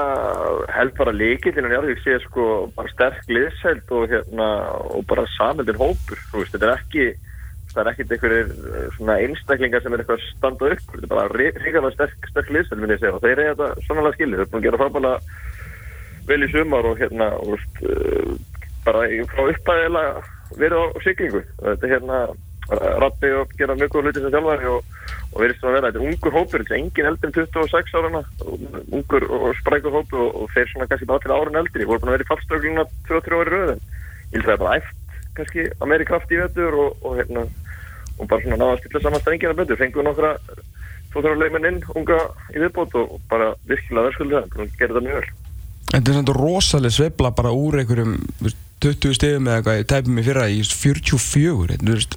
held 0.71 0.93
bara 0.95 1.11
líkillin 1.11 1.67
og 1.67 1.73
Njarðvík 1.73 1.99
sé 2.03 2.15
sko 2.23 2.45
bara 2.77 2.91
sterk 2.93 3.27
liðsæld 3.27 3.91
og 3.91 4.07
hérna 4.11 4.47
og 4.95 5.03
bara 5.09 5.27
samöldin 5.35 5.79
hópur, 5.81 6.21
veist, 6.31 6.53
þetta 6.55 6.69
er 6.69 6.77
ekki 6.77 7.07
það 7.71 7.81
er 7.81 7.89
ekkert 7.91 8.13
einhverjir 8.15 8.53
eh, 8.53 9.11
einstaklingar 9.17 9.83
sem 9.83 9.93
er 9.95 10.03
eitthvað 10.03 10.19
að 10.19 10.29
standa 10.29 10.71
upp 10.75 10.85
þetta 10.93 11.03
er 11.07 11.11
bara 11.11 11.49
ríkala 11.65 11.91
sterk, 11.95 12.29
sterk 12.31 12.53
liðsæld 12.55 12.83
minn 12.83 12.95
ég 12.95 13.03
segja 13.03 13.15
og 13.17 13.23
þeir 13.25 13.43
eru 13.43 13.49
þetta 13.51 13.87
sannlega 13.87 14.17
skilið, 14.17 14.37
þeir 14.37 14.45
eru 14.45 14.51
búin 14.53 14.61
að 14.61 14.67
gera 14.69 14.81
frábæla 14.81 15.13
vel 16.31 16.45
í 16.45 16.51
sumar 16.51 16.87
og 16.87 17.03
hérna 17.03 17.29
og 17.39 17.53
veist, 17.55 17.83
uh, 17.83 18.33
bara 18.85 19.03
frá 19.31 19.43
uppæðilega 19.51 20.23
verið 20.59 20.77
á 20.79 20.85
siglingu. 21.05 21.43
Þetta 21.59 21.87
er 21.87 21.93
hérna 21.95 22.21
rappi 23.01 23.31
og 23.35 23.51
gera 23.59 23.75
mjög 23.75 23.93
góð 23.93 24.07
hluti 24.07 24.23
sem 24.23 24.33
þjálfari 24.33 24.69
og, 24.71 24.97
og 25.31 25.37
verðist 25.39 25.61
það 25.61 25.69
að 25.69 25.75
vera, 25.77 25.91
þetta 25.91 26.01
er 26.01 26.07
ungur 26.09 26.35
hópur 26.35 26.63
þetta 26.63 26.75
er 26.75 26.81
engin 26.81 27.09
eldri 27.11 27.29
en 27.29 27.35
26 27.37 27.93
árana 27.99 28.21
ungur 28.97 29.25
og 29.37 29.45
sprækur 29.61 29.95
hópur 29.95 30.23
og, 30.25 30.39
og 30.41 30.55
þeir 30.55 30.71
svona 30.71 30.87
kannski 30.91 31.07
bara 31.11 31.23
til 31.23 31.35
árun 31.35 31.59
eldri, 31.61 31.87
voru 31.87 32.03
búin 32.03 32.11
að 32.11 32.17
vera 32.17 32.25
í 32.25 32.31
fallstögluna 32.31 32.85
2-3 33.07 33.39
ári 33.39 33.53
röðin, 33.55 33.85
ég 34.31 34.35
held 34.35 34.43
að 34.43 34.49
það 34.49 34.55
er 34.55 34.63
bara 34.65 34.79
æft 34.81 34.97
kannski 35.37 35.67
að 35.77 35.91
meiri 35.91 36.07
kraft 36.09 36.33
í 36.33 36.41
vetur 36.41 36.77
og, 36.83 37.05
og 37.07 37.19
hérna, 37.19 37.45
og 38.17 38.27
bara 38.27 38.43
svona 38.43 38.59
náða 38.59 38.75
að 38.75 38.81
stilla 38.83 39.03
saman 39.05 39.23
strengina 39.23 39.57
betur, 39.61 39.79
fengu 39.79 40.05
nokkra 40.05 40.33
tvo-þrjá 41.11 41.37
leikmenn 41.39 41.69
inn, 41.69 41.79
unga 41.95 42.19
í 42.51 42.59
viðbót 42.59 42.97
og 42.99 43.15
bara 43.31 43.53
virkilega 43.69 44.09
verðskuldu 44.09 44.37
það, 44.37 44.59
að 44.65 44.75
gera 44.79 44.93
þetta 44.93 45.05
mjög 45.07 45.19
vel. 45.19 45.37
Þetta 45.91 46.11
er 46.11 46.17
svona 46.17 46.35
rosalega 46.37 46.95
sveifla 46.95 47.31
bara 47.35 47.51
úr 47.55 47.81
einhverjum 47.81 48.13
þú 48.39 48.47
veist, 48.47 48.59
20 48.81 49.17
stigum 49.17 49.49
eða 49.49 49.59
eitthvað, 49.59 49.81
tæpum 49.91 50.15
mig 50.17 50.25
fyrra 50.25 50.47
í 50.49 50.61
44. 50.65 51.79
Þú 51.81 51.95
veist, 51.97 52.15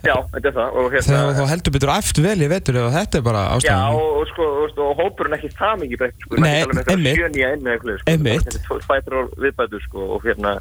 Já, 0.00 0.14
þetta 0.32 0.48
er 0.48 0.54
það 0.56 0.76
og 0.80 0.86
hérna 0.94 1.06
þegar 1.10 1.34
þá 1.36 1.50
heldur 1.52 1.72
betur 1.76 1.90
eftir 1.94 2.24
vel 2.24 2.40
í 2.40 2.48
vetur 2.48 2.76
ef 2.80 2.92
þetta 2.94 3.18
er 3.20 3.24
bara 3.26 3.40
Já, 3.44 3.56
ástæðan. 3.56 3.96
og, 4.00 4.12
og 4.20 4.28
sko, 4.30 4.46
og, 4.64 4.78
og 4.84 5.02
hópurinn 5.02 5.36
ekki 5.36 5.50
það 5.58 5.74
mikið 5.82 6.00
breytt, 6.04 6.22
sko, 6.24 6.38
Nei, 6.40 6.52
einmitt. 6.62 6.88
einmitt. 6.94 7.18
Sjön 7.20 7.36
í 7.36 7.42
einu 7.44 7.60
eða 7.68 7.74
eitthvað, 7.74 7.98
sko, 8.00 8.14
Einmitt. 8.14 8.54
er 8.54 8.86
tvær 8.86 9.18
og 9.20 9.34
viðbætur, 9.44 9.84
sko, 9.84 10.06
og 10.16 10.24
hérna, 10.24 10.54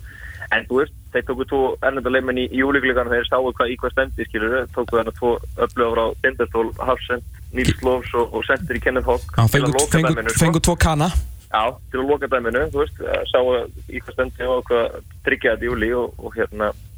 en 0.51 0.65
þú 0.67 0.81
veist, 0.81 0.95
þeir 1.13 1.25
tóku 1.29 1.45
tvo 1.49 1.61
erlendarleimenn 1.87 2.41
í 2.41 2.45
júliklíkan, 2.59 3.09
þeir 3.13 3.27
sáu 3.29 3.47
hvað 3.53 3.71
í 3.71 3.77
hvað 3.79 3.95
stendi, 3.95 4.27
skilur 4.27 4.57
tóku 4.75 4.97
þarna 4.99 5.15
tvo 5.19 5.31
öflögur 5.65 5.95
frá 5.95 6.05
Binderstól, 6.25 6.67
Hafsend, 6.83 7.23
Níls 7.55 7.79
Lofs 7.85 8.11
og, 8.19 8.33
og 8.35 8.43
sendir 8.49 8.75
í 8.75 8.83
Kenneth 8.83 9.07
Hawk 9.07 9.23
Já, 9.23 9.39
til 9.39 9.45
að 9.45 9.55
fengu, 9.55 9.71
loka 9.77 9.95
fengu, 9.95 10.11
dæminu, 10.13 10.33
sko. 10.35 10.43
fengu 10.43 10.63
tvo 10.67 10.75
kana. 10.83 11.09
Já, 11.49 11.63
til 11.93 12.01
að 12.03 12.09
loka 12.11 12.27
dæminu, 12.35 12.65
þú 12.73 12.83
veist, 12.83 12.99
eh, 13.07 13.23
sáu 13.31 13.55
í 13.87 14.01
hvað 14.03 14.17
stendi 14.19 14.49
og 14.51 14.65
hvað 14.69 14.99
tryggja 15.25 15.55
þetta 15.55 15.65
í 15.65 15.69
júli 15.71 15.91
og, 15.97 16.13
og 16.21 16.35
hérna, 16.37 16.69
og 16.73 16.88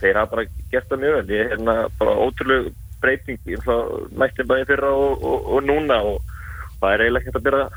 þeir 0.00 0.20
hafa 0.20 0.32
bara 0.34 0.46
gert 0.72 0.88
það 0.90 1.02
mjög 1.04 1.18
vel, 1.18 1.34
ég 1.34 1.44
er 1.44 1.52
hérna 1.54 1.76
bara 1.98 2.16
ótrúlega 2.22 2.74
breyting, 3.02 3.38
mætti 4.18 4.46
bæði 4.46 4.70
fyrra 4.72 4.90
og, 4.94 5.22
og, 5.22 5.52
og 5.54 5.66
núna 5.66 6.00
og 6.06 6.18
það 6.80 6.94
er 6.94 7.04
eiginlega 7.04 7.24
ekkert 7.24 7.40
að 7.40 7.46
byrja 7.48 7.68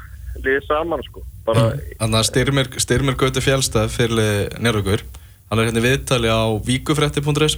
liðið 0.41 0.63
saman, 0.67 1.03
sko, 1.05 1.25
bara, 1.45 1.67
Þannig 1.99 2.21
að 2.21 2.29
Styrmir, 2.29 2.71
Styrmir 2.81 3.19
Gauti 3.19 3.43
Fjálstað 3.43 3.91
fyrir 3.93 4.55
Njárvíkur. 4.61 5.03
Hann 5.51 5.59
er 5.59 5.67
hérna 5.67 5.81
í 5.81 5.85
viðtali 5.85 6.31
á 6.31 6.47
víkufrétti.is 6.63 7.57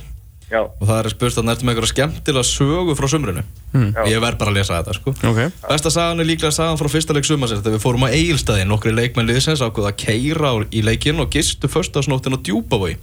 já, 0.49 0.61
og 0.65 0.83
það 0.85 0.97
er 0.97 1.09
spurst 1.13 1.39
að 1.39 1.47
nærtum 1.47 1.69
einhverja 1.69 1.91
skemmtilega 1.91 2.47
sögu 2.47 2.95
frá 2.97 3.07
sumrunu. 3.11 3.43
Já. 3.73 4.01
Ég 4.09 4.23
verð 4.23 4.39
bara 4.41 4.53
að 4.53 4.57
lesa 4.57 4.79
þetta, 4.79 4.97
sko. 4.97 5.13
Ok. 5.29 5.41
Besta 5.69 5.93
sagan 5.93 6.23
er 6.23 6.29
líklega 6.29 6.53
sagan 6.55 6.79
frá 6.81 6.89
fyrsta 6.91 7.15
leik 7.15 7.29
sumarsins 7.29 7.61
þegar 7.61 7.77
við 7.77 7.85
fórum 7.85 8.05
á 8.05 8.13
Egilstaði, 8.13 8.65
nokkri 8.69 8.93
leikmenn 8.95 9.29
liðsins 9.29 9.61
ákveða 9.61 9.93
að 9.93 9.99
keira 10.03 10.53
í 10.73 10.83
leikinn 10.85 11.21
og 11.21 11.29
gistu 11.33 11.69
förstasnóttin 11.71 12.37
á 12.37 12.39
Djúbavogi. 12.41 12.97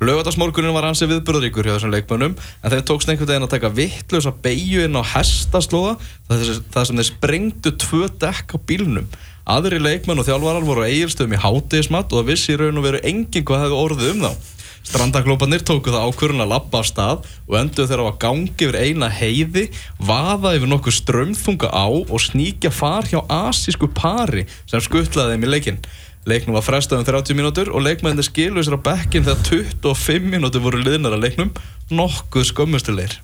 Laugardagsmorgunin 0.00 0.72
var 0.72 0.86
hansi 0.88 1.04
viðburðaríkur 1.10 1.66
hjá 1.66 1.74
þessum 1.74 1.90
leikmönnum 1.92 2.36
en 2.38 2.72
þeir 2.72 2.84
tókst 2.88 3.10
einhvern 3.12 3.28
veginn 3.28 3.44
að 3.44 3.52
taka 3.52 3.70
vittlösa 3.76 4.30
beigju 4.32 4.86
inn 4.86 4.96
á 4.96 5.04
hestaslóða 5.04 5.98
það 6.30 6.86
sem 6.88 7.02
þeir 7.02 7.08
sprengdu 7.10 7.74
tvö 7.84 8.08
dekk 8.22 8.56
á 8.56 8.58
bílnum. 8.64 9.10
Aðri 9.44 9.82
leikmenn 9.82 10.22
og 10.22 10.24
þjálfarar 10.24 10.64
voru 10.64 10.86
á 10.86 10.88
Egilstöðum 10.88 11.36
í 11.36 11.42
hátegismat 11.44 12.08
og 12.14 12.22
það 12.22 12.32
vissi 12.32 12.54
í 12.54 12.58
raun 12.62 12.80
og 12.80 12.88
veru 12.88 13.04
enginn 13.12 13.44
hvað 13.44 13.66
hefði 13.66 13.82
orðið 13.84 14.10
um 14.14 14.24
þá. 14.24 14.48
Strandaklópanir 14.80 15.62
tóku 15.68 15.92
það 15.92 16.06
ákvörðun 16.08 16.44
að 16.46 16.52
labba 16.54 16.80
af 16.80 16.86
stað 16.88 17.26
og 17.44 17.56
endur 17.60 17.88
þeirra 17.90 18.06
á 18.08 18.10
að 18.10 18.20
gangi 18.24 18.54
yfir 18.64 18.78
eina 18.80 19.10
heiði, 19.12 19.66
vaða 20.00 20.54
yfir 20.56 20.70
nokkuð 20.72 20.96
strömþunga 20.96 21.68
á 21.68 21.86
og 21.92 22.22
sníkja 22.24 22.72
far 22.72 23.04
hjá 23.10 23.20
asísku 23.28 23.90
pari 23.92 24.46
sem 24.64 24.80
skuttlaði 24.80 25.36
þeim 25.36 25.44
í 25.44 25.52
leikinn. 25.52 25.82
Leiknum 26.28 26.58
var 26.58 26.64
frestað 26.66 27.00
um 27.00 27.06
30 27.08 27.36
mínútur 27.38 27.70
og 27.72 27.80
leikmennir 27.80 28.26
skiluðu 28.26 28.66
sér 28.66 28.76
á 28.76 28.86
bekkin 28.90 29.24
þegar 29.24 29.40
25 29.88 30.26
mínútur 30.28 30.60
voru 30.60 30.82
liðnar 30.82 31.16
að 31.16 31.24
leiknum 31.24 31.52
nokkuð 31.96 32.44
skömmustilegir. 32.50 33.16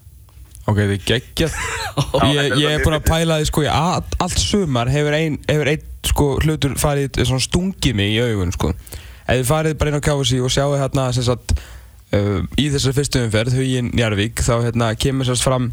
Ok, 0.67 0.81
þið 0.81 1.03
geggjað. 1.07 1.59
ég, 2.35 2.57
ég 2.59 2.73
er 2.73 2.83
búinn 2.83 2.97
að 2.97 3.05
pæla 3.07 3.39
því, 3.39 3.49
sko, 3.51 3.67
ég, 3.67 3.75
all, 3.77 4.03
allt 4.25 4.41
sumar 4.41 4.91
hefur 4.91 5.15
einn 5.15 5.37
ein, 5.47 5.85
sko, 6.09 6.31
hlutur 6.43 6.75
farið, 6.81 7.21
stungið 7.45 7.99
mig 8.01 8.17
í 8.17 8.23
augun, 8.25 8.55
sko. 8.57 8.73
Ef 9.27 9.43
þið 9.43 9.49
farið 9.51 9.79
bara 9.79 9.93
inn 9.93 10.01
á 10.01 10.07
KFC 10.09 10.41
og 10.43 10.55
sjáu 10.55 10.75
hérna, 10.75 11.07
sagt, 11.15 11.55
uh, 12.17 12.41
í 12.59 12.67
þessari 12.73 12.97
fyrstu 12.97 13.23
umferð, 13.27 13.61
Huginn 13.61 13.93
Jarvík, 13.99 14.43
þá 14.43 14.55
hérna 14.65 14.91
kemur 14.99 15.29
sérst 15.29 15.47
fram, 15.47 15.71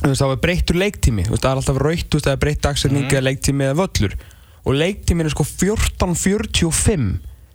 þá 0.00 0.26
er 0.32 0.42
breyttur 0.42 0.80
leiktími, 0.80 1.28
það 1.28 1.50
er 1.52 1.60
alltaf 1.60 1.82
veist, 1.84 2.16
það 2.16 2.34
er 2.34 2.42
breytt 2.42 2.64
dagsetning 2.64 3.10
eða 3.10 3.26
leiktími 3.28 3.68
eða 3.68 3.78
völlur. 3.84 4.16
Og 4.62 4.76
leiktímin 4.78 5.26
er 5.26 5.34
sko 5.34 5.44
14.45 5.48 7.06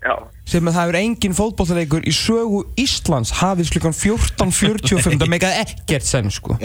já, 0.03 0.13
sem 0.47 0.67
að 0.67 0.75
það 0.75 0.83
hefur 0.83 0.99
engin 1.01 1.35
fótbollleikur 1.37 2.07
í 2.07 2.13
sögu 2.15 2.63
Íslands 2.79 3.31
hafið 3.39 3.71
klukkan 3.77 3.95
14.45 3.95 5.21
það 5.21 5.31
meikaði 5.31 5.61
ekkert 5.63 6.07
senn 6.07 6.31
sko. 6.33 6.57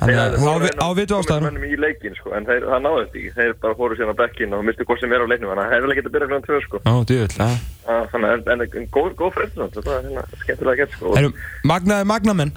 Þannig 0.00 0.16
að 0.16 0.78
á 0.80 0.88
vitu 0.96 1.16
ástæðan 1.18 1.58
í 1.68 1.76
leikin, 1.76 2.14
sko, 2.16 2.30
en 2.32 2.46
þeir, 2.48 2.62
það 2.70 2.78
náðu 2.86 3.00
þetta 3.02 3.18
ekki. 3.20 3.32
Þeir 3.36 3.50
bara 3.60 3.76
fóru 3.76 3.98
síðan 3.98 4.14
á 4.16 4.20
bekkin 4.22 4.54
og 4.56 4.62
mistu 4.64 4.86
hvort 4.88 5.02
sem 5.02 5.12
er 5.12 5.20
á 5.20 5.28
leiknum 5.28 5.50
þannig 5.50 5.60
að 5.60 5.68
það 5.68 5.76
hefur 5.76 5.92
ekki 5.92 6.04
að 6.06 6.14
byrja 6.14 6.28
kláðan 6.30 6.46
tvö, 6.46 6.60
sko. 6.64 6.80
Ó, 6.80 6.92
djúvill, 7.10 7.48
Ah, 7.90 8.04
þannig 8.12 8.30
að, 8.30 8.48
en, 8.54 8.86
góð, 8.94 9.10
góð 9.18 9.32
frestur 9.34 9.68
þetta 9.74 9.92
er 9.98 10.04
hérna 10.06 10.22
skemmtilega 10.44 10.78
gett, 10.84 10.96
sko. 10.96 11.30
Magnaði 11.68 12.06
magnamenn 12.06 12.52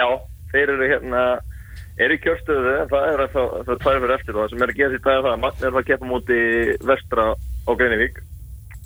Já, 0.00 0.06
þeir 0.54 0.72
eru 0.74 0.88
hérna 0.90 1.22
eru 1.96 2.14
í 2.16 2.20
kjörstöðu 2.20 2.72
það 2.90 3.04
er 3.10 3.22
það, 3.32 3.52
það 3.66 3.78
tvær 3.82 4.00
fyrir 4.02 4.14
eftir 4.18 4.36
og 4.36 4.42
það 4.44 4.50
sem 4.52 4.62
er 4.66 4.72
að 4.72 4.78
gera 4.80 4.90
sér 4.94 5.02
dag 5.06 5.14
er 5.16 5.22
það 5.26 5.34
að 5.36 5.42
Magni 5.46 5.66
er 5.70 5.76
að 5.80 5.86
keppa 5.90 6.08
móti 6.10 6.40
vestra 6.90 7.24
á 7.32 7.70
Greinivík 7.80 8.18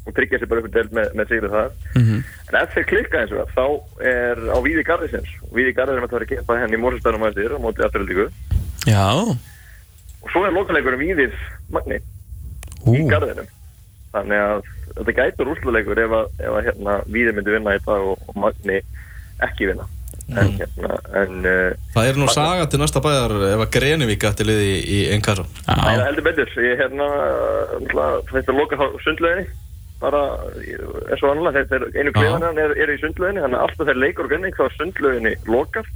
og 0.07 0.15
tryggja 0.17 0.39
sér 0.41 0.49
bara 0.51 0.63
upp 0.63 0.69
í 0.71 0.75
delt 0.77 0.93
með, 0.97 1.11
með 1.19 1.29
sigrið 1.33 1.55
það 1.57 1.71
Mhm. 2.01 2.21
en 2.51 2.59
ef 2.63 2.75
þeir 2.75 2.87
klikka 2.93 3.21
eins 3.21 3.33
og 3.35 3.41
það 3.41 3.55
þá 3.59 3.67
er 4.15 4.37
á 4.55 4.59
Víði 4.65 4.85
Garðisins. 4.87 5.31
Víði 5.53 5.75
Garðisins 5.77 6.13
er 6.17 6.25
að 6.25 6.31
keppa 6.35 6.59
henni 6.63 6.79
í 6.79 6.83
Mórsestæðanum 6.85 7.27
að 7.27 7.31
eftir 7.35 7.57
á 7.57 7.65
móti 7.67 7.85
afturöldíku 7.85 8.27
Já. 8.89 9.05
Og 10.23 10.29
svo 10.33 10.45
er 10.47 10.53
lokaleikurinn 10.57 11.03
Víðið 11.05 11.35
Magni 11.71 11.99
Ú, 12.87 12.95
í 12.97 13.03
Garðinum. 13.11 13.47
Þannig 14.15 14.41
að 14.41 14.63
þetta 14.97 15.13
gætur 15.21 15.51
úrsluleikur 15.53 15.99
ef 16.01 16.11
að, 16.17 16.31
ef 16.41 16.55
að 16.57 16.65
hérna, 16.71 16.95
Víði 17.13 17.35
myndi 17.37 17.53
vinna 17.59 17.75
í 17.77 17.83
dag 17.85 18.01
og, 18.15 18.19
og 18.29 18.37
Magni 18.41 18.81
ekki 19.45 19.69
vinna 19.69 19.85
en 20.39 20.53
hérna 20.59 20.99
en 21.23 21.49
uh, 21.49 21.95
Það 21.95 22.11
er 22.11 22.21
nú 22.21 22.29
saga 22.33 22.69
til 22.71 22.83
næsta 22.83 23.03
bæðar 23.05 23.35
ef 23.49 23.65
að 23.65 23.73
Grenivík 23.79 24.27
ætti 24.31 24.47
liði 24.47 24.69
í, 24.69 24.77
í 24.85 25.01
Enkasso. 25.17 25.47
Það 25.67 25.91
er 25.95 26.05
heldur 26.09 26.29
betur, 26.29 26.55
ég 26.67 26.85
hérna 26.85 27.09
þetta 28.31 28.57
loka 28.57 28.79
á 28.79 28.87
sundlöginni 29.07 29.49
bara 30.01 30.21
eins 31.13 31.23
og 31.23 31.33
annað 31.35 31.59
þeir 31.69 31.83
einu 31.93 32.13
klefanir 32.17 32.61
eru 32.65 32.77
er 32.81 32.93
í 32.95 33.01
sundlöginni 33.03 33.43
þannig 33.45 33.59
að 33.59 33.65
alltaf 33.67 33.91
þeir 33.91 34.01
leikur 34.01 34.27
og 34.27 34.33
grenning 34.33 34.57
þá 34.57 34.63
er 34.65 34.77
sundlöginni 34.79 35.35
lokar 35.51 35.91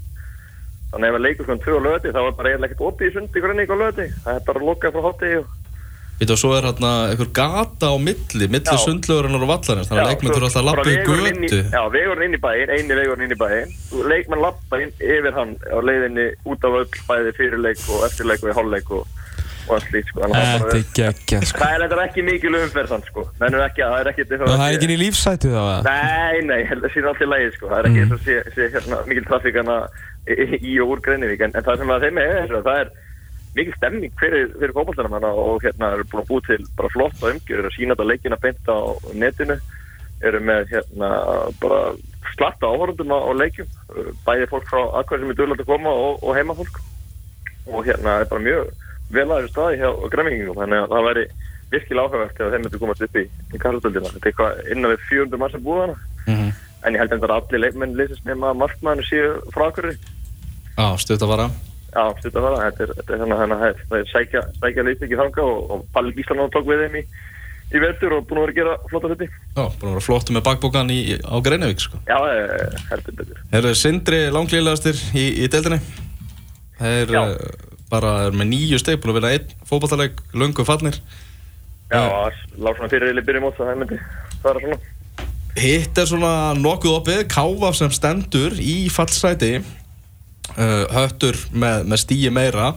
þannig 0.95 1.09
að 1.09 1.11
ef 1.11 1.19
að 1.19 1.25
leikur 1.25 1.49
svona 1.49 1.65
tvö 1.65 1.77
á 1.81 1.87
lögati 1.87 2.15
þá 2.15 2.21
er 2.21 2.35
bara 2.39 2.51
eiginlega 2.53 2.71
ekkert 2.71 2.89
opið 2.89 3.09
í 3.09 3.15
sundi 3.15 3.45
grenning 3.45 3.73
á 3.73 3.77
lögati 3.81 4.07
það 4.25 4.37
er 4.39 4.45
bara 4.49 4.67
lokað 4.69 4.95
frá 4.95 5.07
hátti 5.09 5.31
og 5.41 5.53
Við 6.21 6.31
og 6.31 6.39
svo 6.39 6.53
er 6.55 6.69
hérna 6.69 6.91
einhver 7.11 7.31
gata 7.35 7.91
á 7.91 7.97
milli, 7.99 8.47
milli 8.47 8.71
Já. 8.71 8.79
sundlögurinnar 8.85 9.43
og 9.43 9.51
vallarins, 9.51 9.89
þannig 9.91 10.05
að 10.05 10.11
leikmenn 10.13 10.37
þurfa 10.37 10.47
alltaf 10.47 10.63
að 10.63 10.69
lappa 10.69 10.87
í 10.87 10.97
götu. 11.09 11.61
Já, 11.75 11.83
vegurinn 11.91 12.29
inn 12.29 12.39
í 12.39 12.43
bæinn, 12.45 12.71
eini 12.71 12.95
vegurinn 13.01 13.27
inn 13.27 13.35
í 13.35 13.41
bæinn 13.41 13.69
leikmenn 14.13 14.45
lappa 14.45 14.79
inn 14.85 14.93
yfir 15.03 15.35
hann 15.35 15.53
á 15.67 15.79
leiðinni 15.83 16.27
út 16.47 16.61
af 16.65 16.79
öll 16.85 17.03
bæði 17.09 17.31
fyrirleik 17.39 17.81
og 17.91 18.07
eftirleik 18.09 18.47
og 18.47 18.51
í 18.53 18.57
hálfleik 18.61 18.89
og 18.95 19.03
og 19.65 19.75
allt 19.79 19.87
slíkt 19.89 20.11
sko. 20.11 20.21
Það 20.29 20.35
er 20.45 20.83
geggjað 20.99 21.45
sko. 21.49 21.59
Það 21.63 21.73
er 21.73 21.81
þetta 21.85 22.05
ekki 22.05 22.23
mikil 22.27 22.53
umferð 22.59 22.91
þann 22.93 23.05
sko. 23.09 23.23
Það 23.39 23.47
er 23.47 23.55
ekki, 23.65 23.83
það 23.83 23.97
er 23.97 24.07
ekki 24.11 24.25
það 24.29 24.43
er 24.55 24.75
ekki 24.77 24.89
í 24.93 24.99
lífsætu 25.01 25.49
þá 25.55 25.63
eða? 25.63 25.81
Nei, 25.89 26.37
nei, 26.51 26.59
ég 26.61 26.69
held 26.73 26.85
að 26.85 26.93
síðan 26.93 27.11
allt 27.13 27.25
í 27.25 27.29
lagi 27.31 27.49
sko. 27.55 27.65
Það 27.71 27.79
er 27.79 27.85
ekki 27.89 28.01
eins 28.05 28.15
og 28.15 28.21
sé, 28.27 28.35
sé 28.53 28.63
hérna, 28.75 28.99
mikil 33.55 33.75
stemning 33.77 34.13
fyrir, 34.21 34.49
fyrir 34.59 34.75
fókbaltanum 34.77 35.17
hana 35.19 35.31
og 35.45 35.63
hérna 35.63 35.93
eru 35.95 36.07
búin 36.11 36.23
að 36.25 36.31
búið 36.33 36.47
til 36.51 36.67
bara 36.79 36.93
flotta 36.95 37.31
umgjör, 37.31 37.59
eru 37.63 37.71
að 37.71 37.77
sína 37.77 37.95
þetta 37.95 38.09
leikina 38.11 38.39
beint 38.43 38.71
á 38.71 38.79
netinu, 39.15 39.57
eru 40.25 40.41
með 40.41 40.73
hérna 40.73 41.11
bara 41.63 41.81
slatta 42.35 42.67
áhörundum 42.73 43.15
á, 43.15 43.19
á 43.25 43.31
leikjum, 43.39 43.69
bæði 44.27 44.49
fólk 44.51 44.67
frá 44.71 44.81
aðkvæði 45.01 45.23
sem 45.23 45.31
er 45.35 45.39
duglega 45.39 45.63
að 45.67 45.71
koma 45.71 45.93
og, 45.95 46.23
og 46.25 46.39
heimafólk. 46.39 46.81
Og 47.71 47.87
hérna 47.87 48.19
er 48.21 48.29
bara 48.29 48.45
mjög 48.45 48.73
vel 49.15 49.29
aðeins 49.31 49.53
staði 49.55 49.79
hjá 49.81 49.91
gremmingum 50.13 50.59
þannig 50.59 50.83
að 50.83 50.95
það 50.95 51.07
væri 51.09 51.25
virkilega 51.75 52.09
áhugavert 52.09 52.41
ef 52.41 52.51
þeim 52.55 52.65
myndi 52.65 52.81
komast 52.83 53.05
upp 53.07 53.17
í, 53.21 53.25
í 53.55 53.61
Karlsdöldina 53.63 54.11
þetta 54.15 54.21
er 54.21 54.31
eitthvað 54.33 54.73
innan 54.75 54.93
við 54.95 55.07
400 55.11 55.41
mann 55.43 55.55
sem 55.55 55.65
búið 55.65 55.81
hana 55.85 55.97
Mhm. 56.25 56.53
en 56.85 56.95
ég 56.95 57.01
held 57.03 57.13
að 57.13 57.35
allir 57.37 57.61
leikmenn 57.61 57.97
leysist 57.99 58.25
nema 58.25 58.55
markmannu 58.57 59.05
séu 59.05 59.35
frá 59.53 59.67
akkurri 59.69 59.97
Já, 60.77 60.97
stutt 60.97 61.21
að 61.23 61.29
vara 61.29 61.51
já, 61.95 62.03
stutt 62.21 62.37
að 62.41 62.47
fara, 62.49 62.65
þetta 62.71 62.83
er, 62.87 62.93
þetta 62.99 63.15
er 63.15 63.23
þannig 63.23 63.37
að 63.37 63.45
það 63.45 63.69
er, 63.69 63.85
það 63.91 64.01
er 64.03 64.11
sækja, 64.13 64.43
sækja 64.61 64.85
leysið 64.89 65.07
ekki 65.09 65.21
þanga 65.23 65.45
og, 65.51 65.71
og 65.77 65.85
Palli 65.95 66.15
Gíslan 66.17 66.51
tók 66.55 66.67
við 66.69 66.83
þeim 66.85 66.97
í, 67.01 67.05
í 67.75 67.83
vetur 67.83 68.17
og 68.19 68.27
búin 68.29 68.41
að 68.41 68.45
vera 68.45 68.55
að 68.55 68.59
gera 68.61 68.75
flotta 68.91 69.11
hluti. 69.13 69.29
Já, 69.31 69.63
búin 69.65 69.91
að 69.91 69.95
vera 69.95 70.07
flottu 70.09 70.37
með 70.37 70.47
bakbókan 70.49 70.91
í, 70.95 70.99
á 71.23 71.37
Greinavík 71.47 71.85
sko. 71.85 72.01
já, 72.09 72.19
eh, 72.31 72.81
heldur 72.91 73.19
betur. 73.21 73.45
Þeir 73.53 73.61
eru 73.63 73.75
Sindri 73.79 74.21
langlýlegastir 74.35 74.99
í, 75.15 75.29
í 75.45 75.49
deildinni. 75.53 75.81
Þeir 76.81 77.15
Já. 77.15 77.21
uh, 77.23 77.71
bara 77.93 78.15
er 78.27 78.35
með 78.35 78.51
nýju 78.51 78.81
steg 78.83 78.99
búin 79.03 79.15
að 79.15 79.21
vera 79.21 79.33
einn 79.37 79.55
fótballtaleg 79.69 80.19
löngu 80.35 80.67
fallnir. 80.67 80.99
Já, 81.93 82.01
það 82.03 82.43
lág 82.65 82.79
svona 82.81 82.91
fyrir 82.91 83.13
eða 83.13 83.23
byrjum 83.29 83.47
út 83.51 83.59
það 83.61 83.73
myndi 83.79 83.99
fara 84.43 84.63
svona. 84.65 84.79
Hitt 85.55 85.99
er 86.03 86.09
svona 86.11 86.33
nokkuð 86.59 86.97
opið. 86.99 87.21
Káfa 87.31 87.71
sem 87.79 87.93
stendur 87.95 88.57
í 88.59 88.89
fallsæti. 88.91 89.53
uh, 89.61 89.84
Höttur 90.55 91.39
með, 91.51 91.87
með 91.91 92.03
stíi 92.05 92.31
meira 92.31 92.73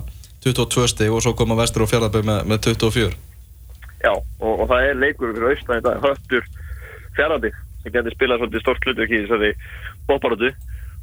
22 0.46 0.88
steg 0.94 1.14
og 1.14 1.22
svo 1.24 1.36
koma 1.38 1.58
Vestur 1.60 1.86
og 1.86 1.92
Fjarlaböð 1.92 2.26
með, 2.26 2.40
með 2.50 2.64
24 2.72 3.12
Já, 4.04 4.14
og, 4.14 4.54
og 4.54 4.66
það 4.70 4.88
er 4.88 5.00
leikur 5.02 5.34
fyrir 5.34 5.52
austan 5.52 5.86
dag, 5.86 6.02
höttur 6.04 6.50
fjaraði 7.18 7.54
sem 7.84 7.94
getur 7.94 8.16
spilað 8.16 8.42
svolítið 8.42 8.64
stórt 8.64 8.88
hlutur 8.88 9.14
í 9.14 9.22
þessari 9.24 9.54
bóparötu 10.10 10.52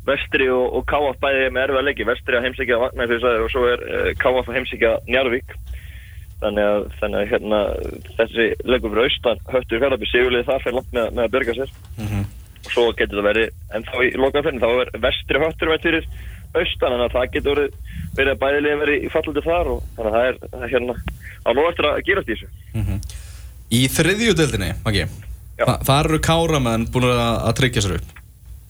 Vestri 0.05 0.51
og, 0.53 0.67
og 0.77 0.85
Káaf 0.89 1.17
bæði 1.23 1.49
með 1.55 1.69
erfiða 1.69 1.87
leiki 1.89 2.07
Vestri 2.09 2.37
að 2.37 2.47
heimsækja 2.49 2.81
Vagnæði 2.83 3.19
og 3.41 3.49
svo 3.53 3.65
er 3.71 3.85
uh, 3.89 4.11
Káaf 4.21 4.51
að 4.51 4.59
heimsækja 4.59 4.93
Njarvík 5.09 5.57
þannig 6.43 6.69
að, 6.69 6.87
þannig 7.01 7.21
að 7.21 7.31
hérna, 7.33 7.61
þessi 8.19 8.47
leikur 8.69 8.93
fyrir 8.93 9.09
austan 9.09 9.43
höttur 9.49 9.81
fjaraði 9.81 10.09
sigurlið 10.11 10.49
það 10.49 10.65
fyrir 10.65 10.77
langt 10.79 10.97
með, 10.97 11.07
með 11.17 11.25
að 11.25 11.35
byrga 11.37 11.55
sér. 11.57 11.73
Og 12.65 12.73
svo 12.73 12.85
getur 12.99 13.21
það 13.21 13.29
verið 13.31 13.77
en 13.77 13.87
þá 13.89 13.95
í 14.03 14.11
lokaferðin 14.21 14.63
þá 14.65 14.69
er 14.83 14.93
Vestri 15.07 15.41
höttur 15.41 15.73
fyrir 15.87 16.09
austan 16.61 16.95
þannig 16.95 17.07
að 17.07 17.15
það 17.17 17.31
getur 17.35 17.61
verið, 17.61 18.33
að 18.33 18.41
bæðilega 18.43 18.81
verið 18.81 19.05
í 19.07 19.13
fallandi 19.13 19.45
þar 19.45 19.71
og 19.75 19.85
þannig 19.97 20.11
að 20.11 20.17
það 20.17 20.27
er, 20.31 20.41
það 20.55 20.67
er 20.67 20.75
hérna 20.75 20.97
á 21.45 21.51
nú 21.55 21.69
eftir 21.69 21.89
að 21.91 22.03
gerast 22.09 22.33
í 22.33 22.35
þessu. 22.35 22.99
Í 23.75 23.81
þriðju 23.91 24.35
deildinni, 24.39 24.73
Maggi 24.85 25.07
Já. 25.55 25.65
Þa, 25.69 25.75
Þar 25.87 26.11
eru 26.11 26.21
Káramenn 26.25 26.85
búin 26.91 27.09
að, 27.13 27.19
að 27.47 27.57
tryggja 27.61 27.85
sér 27.85 27.97
upp 28.01 28.21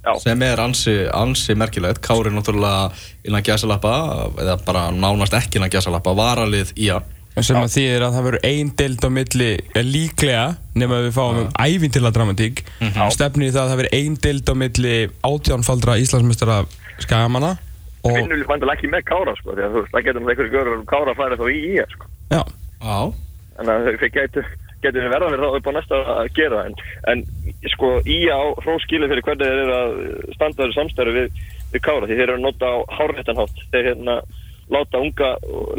Já. 0.05 0.11
sem 0.21 0.43
er 0.45 0.61
ansi, 0.61 0.95
ansi 1.17 1.57
merkilegt. 1.57 2.03
Kári 2.05 2.29
er 2.29 2.37
náttúrulega 2.37 2.91
innan 3.25 3.45
gæsalappa 3.45 3.95
eða 4.43 4.59
bara 4.67 4.87
nánast 4.93 5.37
ekki 5.39 5.61
innan 5.61 5.73
gæsalappa 5.73 6.13
varalið 6.17 6.75
í 6.77 6.91
að 6.93 7.09
sem 7.43 7.57
að 7.59 7.73
þýðir 7.73 8.05
að 8.07 8.13
það 8.15 8.27
verður 8.29 8.45
ein 8.47 8.69
deild 8.79 9.01
á 9.03 9.11
milli 9.11 9.49
er 9.75 9.87
líklega, 9.89 10.43
nema 10.79 11.01
við 11.03 11.17
fáum 11.17 11.41
um 11.41 11.49
ævintilla 11.59 12.13
dramatík. 12.15 12.63
Stefnir 13.11 13.49
í 13.49 13.55
það 13.55 13.63
að 13.65 13.73
það 13.73 13.81
verður 13.81 13.97
ein 13.99 14.19
deild 14.23 14.53
á 14.53 14.55
milli 14.61 14.95
átjánfaldra 15.27 15.97
Íslandsmestara 16.05 16.61
skagamanna 17.03 17.57
og 18.05 18.19
vinnur 18.19 18.45
vandilega 18.51 18.79
ekki 18.79 18.93
með 18.93 19.07
Kára 19.09 19.35
sko, 19.39 19.55
því 19.55 19.65
að 19.65 19.73
þú 19.75 19.83
veist, 19.83 19.95
það 19.95 20.07
getur 20.09 20.23
um 20.23 20.31
einhverju 20.33 20.55
görur 20.55 20.77
um 20.79 20.87
Kára 20.91 21.15
að 21.15 21.21
færa 21.23 21.41
þá 21.41 21.47
í 21.49 21.59
í 21.65 21.73
sko. 21.95 22.11
já, 22.35 22.43
Já, 22.85 22.99
þannig 23.57 23.75
að 23.75 23.99
þau 24.03 24.13
getur 24.19 24.53
getur 24.85 25.09
verða 25.09 25.31
verið 25.33 25.45
þá 25.45 25.59
upp 25.59 25.69
á 25.69 25.73
næsta 25.75 25.99
að 26.15 26.31
gera 26.37 26.63
en, 26.69 26.75
en 27.09 27.23
sko 27.73 27.91
í 28.05 28.19
á 28.29 28.43
hróskilu 28.61 29.09
fyrir 29.09 29.25
hvernig 29.25 29.49
þeir 29.49 29.63
eru 29.63 29.77
að 29.79 29.95
standa 30.37 30.61
þessu 30.61 30.77
samstæru 30.79 31.15
við, 31.17 31.43
við 31.73 31.85
Kára 31.87 32.09
því 32.09 32.19
þeir 32.19 32.27
eru 32.27 32.39
að 32.39 32.45
nota 32.45 32.73
á 32.73 32.77
hárréttanhátt 32.99 33.63
þeir 33.73 33.89
hérna 33.91 34.19
láta 34.73 35.01
unga 35.01 35.31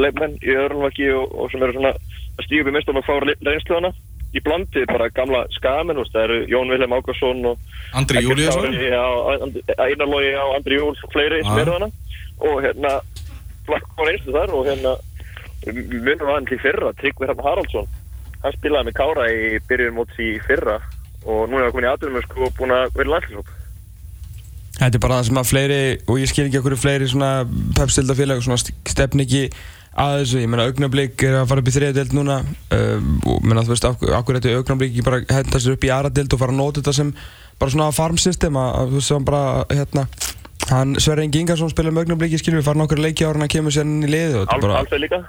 leifmenn 0.02 0.38
í 0.42 0.54
öðrunvaki 0.54 1.10
og, 1.14 1.32
og 1.34 1.54
sem 1.54 1.64
eru 1.66 1.78
svona 1.78 1.94
að 1.96 2.48
stíða 2.48 2.66
upp 2.66 2.72
í 2.72 2.76
mestum 2.76 3.00
og 3.02 3.08
fá 3.08 3.14
reynsluðana 3.22 3.94
í 4.36 4.44
blandi 4.44 4.86
bara 4.90 5.10
gamla 5.16 5.46
skamenn 5.56 6.02
það 6.12 6.24
eru 6.24 6.40
Jón 6.52 6.72
Vilhelm 6.74 6.96
Ákarsson 6.98 7.44
og 7.52 7.60
Andri 7.96 8.22
Eggert 8.22 8.42
Júlíusson? 8.42 8.70
Kári, 8.70 8.90
já, 8.92 9.04
Einar 9.88 10.12
Lógi 10.12 10.32
á 10.36 10.46
Andri 10.56 10.80
Júl 10.80 10.96
og 10.96 11.14
fleiri 11.14 11.44
sem 11.44 11.62
eru 11.64 11.78
hana 11.78 11.92
og 12.44 12.64
hérna 12.66 12.96
flakk 13.66 13.88
á 13.96 14.02
reynslu 14.04 14.36
þar 14.36 14.56
og 14.58 14.70
hérna 14.70 14.96
munum 15.66 16.32
aðeins 16.34 16.56
í 16.56 16.62
fyrra 16.62 16.92
Tryggvi 17.00 17.30
Hrafn 17.30 17.46
Haraldsson. 17.46 17.88
Hann 18.44 18.58
spilaði 18.60 18.92
með 18.92 18.98
Kára 19.00 19.30
í 19.32 19.60
byrjun 19.70 19.96
móts 19.98 20.20
í 20.22 20.36
fyrra 20.46 20.80
og 21.26 21.48
núna 21.50 21.64
er 21.64 21.70
hann 21.70 21.76
komin 21.76 21.88
í 21.88 21.94
aðdunum 21.94 22.26
sko 22.28 22.50
og 22.50 22.58
búin 22.60 22.76
að 22.76 22.90
vera 23.00 23.16
landslýsóp 23.16 23.54
þetta 24.76 24.98
er 24.98 25.04
bara 25.04 25.18
það 25.20 25.28
sem 25.30 25.40
að 25.40 25.50
fleiri 25.50 25.80
og 26.04 26.20
ég 26.20 26.30
skil 26.32 26.46
ekki 26.46 26.60
okkur 26.60 26.78
fleiri 26.80 27.08
svona 27.10 27.32
pepstildafélag 27.78 28.44
svona 28.44 28.60
stefn 28.60 29.24
ekki 29.24 29.44
að 29.96 30.18
þessu, 30.20 30.42
ég 30.44 30.52
meina 30.52 30.68
augnablík 30.68 31.24
er 31.24 31.38
að 31.40 31.50
fara 31.52 31.64
upp 31.64 31.72
í 31.72 31.74
þriða 31.76 31.96
deild 31.96 32.16
núna 32.18 32.42
um, 32.44 33.12
og 33.32 33.46
meina 33.48 33.64
þú 33.64 33.74
veist, 33.74 33.88
okkur 33.88 34.40
þetta 34.40 34.56
augnablík 34.60 34.92
ekki 34.92 35.06
bara 35.08 35.22
henda 35.32 35.62
sér 35.64 35.78
upp 35.78 35.88
í 35.88 35.92
aðra 35.96 36.12
deild 36.12 36.36
og 36.36 36.42
fara 36.42 36.56
að 36.56 36.60
nota 36.60 36.82
þetta 36.82 36.96
sem 36.98 37.14
bara 37.62 37.72
svona 37.72 37.92
farmsystem 37.96 38.60
að 38.60 38.92
þú 38.92 39.00
veist 39.00 39.14
sem 39.14 39.28
bara 39.28 39.44
hérna 39.72 40.08
hann 40.70 40.96
Sverre 41.00 41.26
Ingi 41.26 41.42
Ingarsson 41.44 41.70
spila 41.72 41.92
með 41.94 42.06
augnablíki 42.06 42.40
skilur 42.42 42.62
við 42.62 42.68
fara 42.70 42.80
nokkur 42.82 43.02
leiki 43.02 43.26
ára 43.26 43.38
en 43.38 43.46
hann 43.46 43.52
kemur 43.52 43.74
sér 43.74 43.86
inn 43.86 44.06
í 44.06 44.10
liði 44.10 44.40
og 44.40 44.46
þetta 44.46 44.56
er 44.56 44.64
bara 44.66 44.78
Alfred 44.82 45.02
líka. 45.04 45.20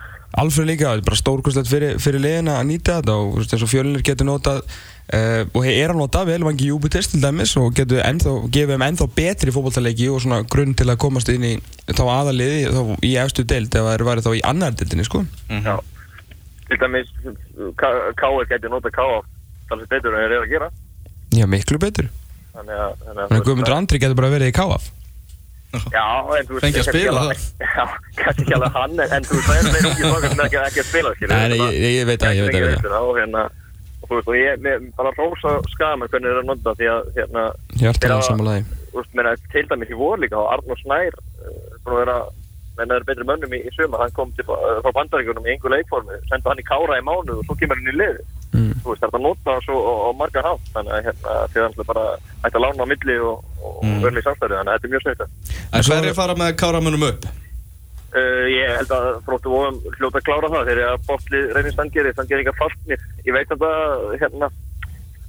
Alfred 0.42 0.68
líka, 0.68 0.90
þetta 0.90 1.02
er 1.02 1.08
bara 1.08 1.20
stórkostlegt 1.20 1.70
fyrir, 1.70 1.96
fyrir 2.02 2.20
liðina 2.24 2.58
að 2.60 2.68
nýta 2.70 2.98
þetta 3.00 3.16
og 3.20 3.40
eins 3.42 3.64
og 3.66 3.70
fjölinir 3.70 4.04
getur 4.06 4.28
notað 4.28 4.58
uh, 4.64 5.42
og 5.52 5.68
er 5.70 5.92
að 5.92 6.00
nota 6.00 6.24
vel 6.28 6.42
vangi 6.46 6.70
Júpiters 6.70 7.08
til 7.12 7.20
dæmis 7.22 7.52
og 7.60 7.76
getur 7.76 8.02
ennþá, 8.04 8.32
gefið 8.56 8.74
þeim 8.74 8.86
ennþá 8.88 9.06
betri 9.16 9.54
fótballtaleiki 9.54 10.10
og 10.12 10.20
svona 10.24 10.42
grunn 10.48 10.74
til 10.78 10.88
að 10.90 11.00
komast 11.04 11.30
inn 11.32 11.46
í 11.46 11.54
þá 11.92 12.04
aðaliði 12.04 12.58
þá 12.74 12.82
í 13.06 13.12
efstu 13.22 13.46
deild 13.48 13.70
það 13.76 13.92
eru 13.94 14.08
værið 14.10 14.28
þá 14.28 14.32
í 14.34 14.44
annar 14.52 14.76
deildinni 14.76 15.06
sko. 15.06 15.24
Já. 15.52 15.76
til 16.66 16.78
dæmis 16.82 17.08
Káar 17.78 18.44
getur 18.50 18.70
nota 18.72 18.92
Káa 18.92 19.22
talsið 19.70 19.88
betur 19.96 20.14
en 20.14 20.22
þeir 20.22 20.36
eru 20.36 20.44
að 20.44 20.52
gera. 20.52 20.68
Já, 21.34 21.46
miklu 21.50 21.78
betur. 21.82 22.06
Þannig 22.56 22.76
að, 22.80 22.92
þannig 23.04 23.22
að 24.62 24.86
Já, 25.96 26.04
en 26.38 26.46
þú 26.48 26.56
veist 26.56 26.64
Fengi 26.66 26.80
að 26.82 26.88
spila 26.90 27.20
alveg- 27.22 27.44
Já, 27.66 27.84
kannski 28.22 28.42
ekki 28.46 28.54
alveg 28.56 28.72
hann 28.80 28.96
en, 29.06 29.22
þú 29.28 29.36
veist, 29.36 29.46
það 29.46 29.56
er 29.56 29.68
þeir 29.76 29.88
ekki 29.90 30.10
fokast 30.14 30.36
með 30.40 30.44
ekki, 30.46 30.58
ekki 30.70 30.82
að 30.82 30.88
spila 30.90 31.14
skilur 31.16 31.36
Nei, 31.36 31.58
ég, 31.58 32.06
veit 32.10 32.20
það, 32.24 32.34
ég 32.36 32.44
veit 32.46 32.56
það, 32.56 32.60
ég 32.60 32.66
veit 32.72 32.86
það. 32.86 32.96
Og 33.10 33.20
hérna 33.20 33.44
og 34.02 34.08
þú 34.10 34.14
veist, 34.18 34.28
og 34.32 34.36
ég 34.38 34.64
með, 34.66 34.88
bara 34.98 35.12
rósa 35.18 35.52
skama 35.74 36.08
hvernig 36.10 36.26
þeir 36.28 36.34
eru 36.36 36.42
að 36.44 36.50
nota 36.52 36.74
því 36.80 36.90
að 36.94 37.12
hérna 37.16 37.44
Hjartalega 37.80 38.26
samanlægi 38.30 38.66
þú 38.92 39.00
veist, 39.00 39.14
meina, 39.18 39.36
til 39.52 39.66
dæmis 39.72 39.90
í 39.92 40.00
vor 40.00 40.18
líka 40.22 40.36
og 40.40 40.50
Arnór 40.56 40.78
Snær 40.82 41.16
búin 41.84 41.96
að 41.96 42.00
vera 42.02 42.18
menn 42.76 42.90
það 42.92 42.98
er 43.00 43.04
betri 43.08 43.24
mönnum 43.24 43.54
í, 43.56 43.60
suma 43.72 43.98
hann 44.02 44.10
kom 44.12 44.32
til, 44.36 44.44
frá 44.44 44.90
bandaríkjunum 44.92 45.46
í 45.48 45.52
einhver 45.54 45.72
leikformi 45.72 46.18
senda 46.28 46.50
hann 46.52 46.60
í 46.60 46.66
kára 46.68 46.98
í 47.00 47.04
mánu 47.08 47.38
og 47.40 47.44
svo 47.48 47.56
kemur 47.56 47.78
hann 47.80 47.88
í 47.88 47.94
liði 47.96 48.24
mm. 48.56 48.74
þú 48.82 48.92
veist, 48.92 49.02
það 49.02 49.08
er 49.08 49.18
að 49.20 49.26
nota 49.26 49.56
svo 49.66 49.78
og, 49.80 49.98
og 50.08 50.14
margar 50.20 50.48
hátt 50.50 50.70
þannig 50.74 50.96
að 50.96 51.08
hérna, 51.10 51.38
að 51.46 51.58
hann 51.62 51.88
bara 51.92 52.06
að 52.50 52.62
lána 52.64 52.86
á 52.86 52.90
milli 52.92 53.18
og, 53.20 53.42
og 53.62 53.82
Mm. 53.86 54.02
verða 54.04 54.20
í 54.20 54.24
samstæðu 54.26 54.56
þannig 54.56 54.72
að 54.72 54.76
þetta 54.76 54.86
er 54.86 54.92
mjög 54.92 55.04
snöytta 55.04 55.26
En 55.76 55.84
hverju 55.86 56.14
fara 56.16 56.34
með 56.38 56.54
Káramönnum 56.60 57.08
upp? 57.08 57.26
Uh, 58.16 58.44
ég 58.48 58.70
held 58.78 58.92
að 58.96 59.08
fróttu 59.26 59.50
vofum 59.52 59.80
hljóta 59.98 60.20
að 60.20 60.26
klára 60.28 60.52
það 60.52 60.68
þegar 60.70 61.02
bóttli 61.08 61.40
reynir 61.52 61.74
stangeri 61.74 62.12
stangeringar 62.14 62.56
fastnir, 62.56 63.02
ég 63.26 63.34
veit 63.36 63.50
að 63.52 63.64
það 63.64 64.14
hérna, 64.22 64.48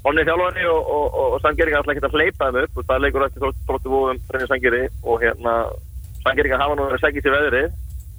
onni 0.07 0.23
þjálfari 0.29 0.69
og, 0.71 0.91
og, 0.95 1.07
og, 1.07 1.33
og 1.35 1.41
stangeringar 1.41 1.81
alltaf 1.81 1.95
ekki 1.95 2.05
að 2.07 2.15
hleypa 2.15 2.47
þeim 2.47 2.61
upp 2.61 2.79
og 2.79 2.87
það 2.91 3.03
leikur 3.03 3.25
eftir 3.25 3.57
fróttu 3.67 3.91
vofum 3.91 4.21
reynir 4.31 4.51
stangeri 4.51 4.83
og 5.03 5.25
hérna 5.25 5.57
stangeringar 6.21 6.63
hafa 6.63 6.77
nú 6.77 6.87
verið 6.87 6.99
að 6.99 7.03
segja 7.07 7.25
til 7.25 7.35
veðrið 7.35 7.67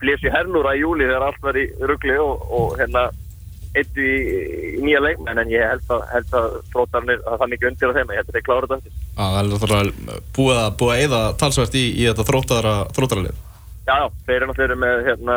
blés 0.02 0.26
í 0.26 0.34
hernúra 0.34 0.74
í 0.76 0.82
júli 0.82 1.08
þegar 1.08 1.28
allt 1.30 1.62
í 1.62 1.66
ruggli 1.88 2.18
og, 2.22 2.44
og 2.58 2.76
hérna 2.82 3.08
eittu 3.82 4.04
í, 4.04 4.16
í 4.78 4.80
nýja 4.84 5.02
leikmenn 5.04 5.42
en 5.42 5.52
ég 5.52 5.64
held 5.64 5.92
að, 5.94 6.06
held 6.12 6.38
að 6.40 6.48
fróttarnir 6.72 7.22
að 7.24 7.42
það 7.42 7.52
mikið 7.54 7.70
undir 7.72 7.92
að 7.92 8.00
þeim, 8.00 8.12
ég 8.14 8.20
held 8.22 8.32
að 8.32 8.38
þeir 8.38 8.46
klára 8.48 8.70
þetta 8.72 8.98
það 9.18 9.38
er 9.38 9.48
náttúrulega 9.48 10.20
búið 10.36 10.60
að 10.62 10.70
búið 10.78 10.94
að 10.94 11.02
eyða 11.02 11.20
talsvært 11.42 11.76
í, 11.78 11.84
í 11.98 12.06
þetta 12.06 12.26
þróttara 12.28 12.74
þróttaralið. 12.96 13.42
Já, 13.88 13.94
já, 13.96 14.06
þeir 14.26 14.36
eru 14.36 14.48
náttúrulega 14.50 14.80
með 14.84 15.04
hérna, 15.08 15.36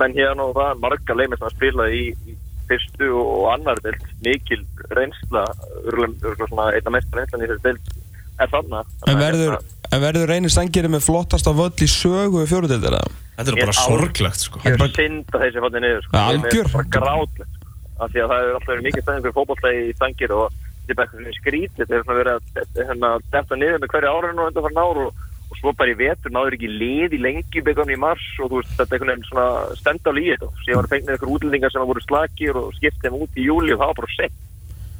menn 0.00 0.16
hérna 0.18 0.46
og 0.46 0.54
það, 0.58 0.80
marga 0.84 1.16
leimir 1.16 1.40
sem 1.40 1.48
að 1.48 1.56
spila 1.56 1.88
í, 1.94 2.02
í 2.26 2.36
fyrstu 2.70 3.10
og 3.16 3.44
annar 3.54 3.80
deild, 3.84 4.06
mikil 4.26 4.60
reynsla, 4.94 5.44
örgulega 5.84 6.48
svona 6.50 6.70
einna 6.74 6.94
mest 6.96 7.16
reynslan 7.16 7.44
í 7.46 7.50
þessu 7.50 7.66
deild 7.66 7.94
er 8.40 8.52
þarna. 8.52 8.82
En 9.06 9.20
verður, 9.20 9.56
en 9.92 10.00
verður 10.04 10.28
reynir 10.30 10.52
stangeri 10.54 10.88
með 10.92 11.02
flottasta 11.08 11.52
völl 11.56 11.72
í 11.82 11.88
sögu 11.90 12.44
fjóruðildina? 12.46 13.00
Þetta 13.36 13.50
er 13.54 13.60
bara 13.64 13.74
á- 13.74 13.82
sorglegt 13.86 14.40
sko 14.44 14.60
Ég 14.64 14.72
er 14.74 14.78
bara- 14.78 14.96
synd 14.98 15.26
að 15.34 15.40
þessi 15.46 15.62
fannir 15.64 15.80
niður 15.86 16.02
sko. 16.04 16.12
Ég 16.16 16.20
er 16.20 16.40
algjör. 16.40 16.72
bara 16.72 16.90
grátlegt 16.96 17.54
sko. 17.54 17.68
af 18.00 18.10
því 18.12 18.20
að 18.24 18.28
það 18.30 18.40
er 18.40 18.52
alltaf 18.54 18.68
verið 18.72 18.86
mikið 18.88 19.02
stæðin 19.04 19.22
fyrir 19.24 19.36
fótballtæði 19.38 19.80
í 19.90 19.96
stangir 19.96 20.30
og 20.32 20.46
þetta 20.50 20.90
er 20.90 20.94
bara 20.94 21.06
eitthvað 21.06 21.20
svona 21.20 21.40
skrítið 21.40 21.80
þetta 21.80 21.94
er 21.98 22.04
svona 22.04 22.20
verið 22.20 22.34
að 22.36 22.86
hérna, 22.88 23.08
detta 23.34 23.54
niður 23.60 23.80
með 23.82 23.90
hverju 23.92 24.12
árinu 24.14 24.40
og 24.40 24.48
undan 24.50 24.64
farin 24.64 24.80
ár 24.84 25.00
og, 25.04 25.10
og 25.50 25.56
svo 25.60 25.72
bara 25.76 25.90
í 25.92 25.98
vetur 26.00 26.30
náður 26.32 26.54
ekki 26.56 26.70
lið 26.80 27.12
í 27.12 27.20
lengjubikon 27.26 27.90
í 27.92 27.98
mars 28.00 28.24
og 28.40 28.48
þú 28.50 28.56
veist 28.62 28.72
þetta 28.78 28.94
er 28.94 28.96
einhvern 28.96 29.10
veginn 29.10 29.28
svona 29.28 29.48
stendál 29.76 30.16
í 30.16 30.26
þetta 30.30 30.48
síðan 30.64 30.80
var 30.80 30.90
fengnið 30.94 31.16
ykkur 31.18 31.32
útlendingar 31.36 31.72
sem 31.74 31.84
voru 31.90 32.00
slakir 32.06 32.56
og 32.56 32.72
skiptið 32.78 33.04
þeim 33.04 33.18
út 33.20 33.36
í 33.36 33.44
júli 33.50 33.72
og 33.74 33.80
það 33.82 33.90
var 33.90 34.08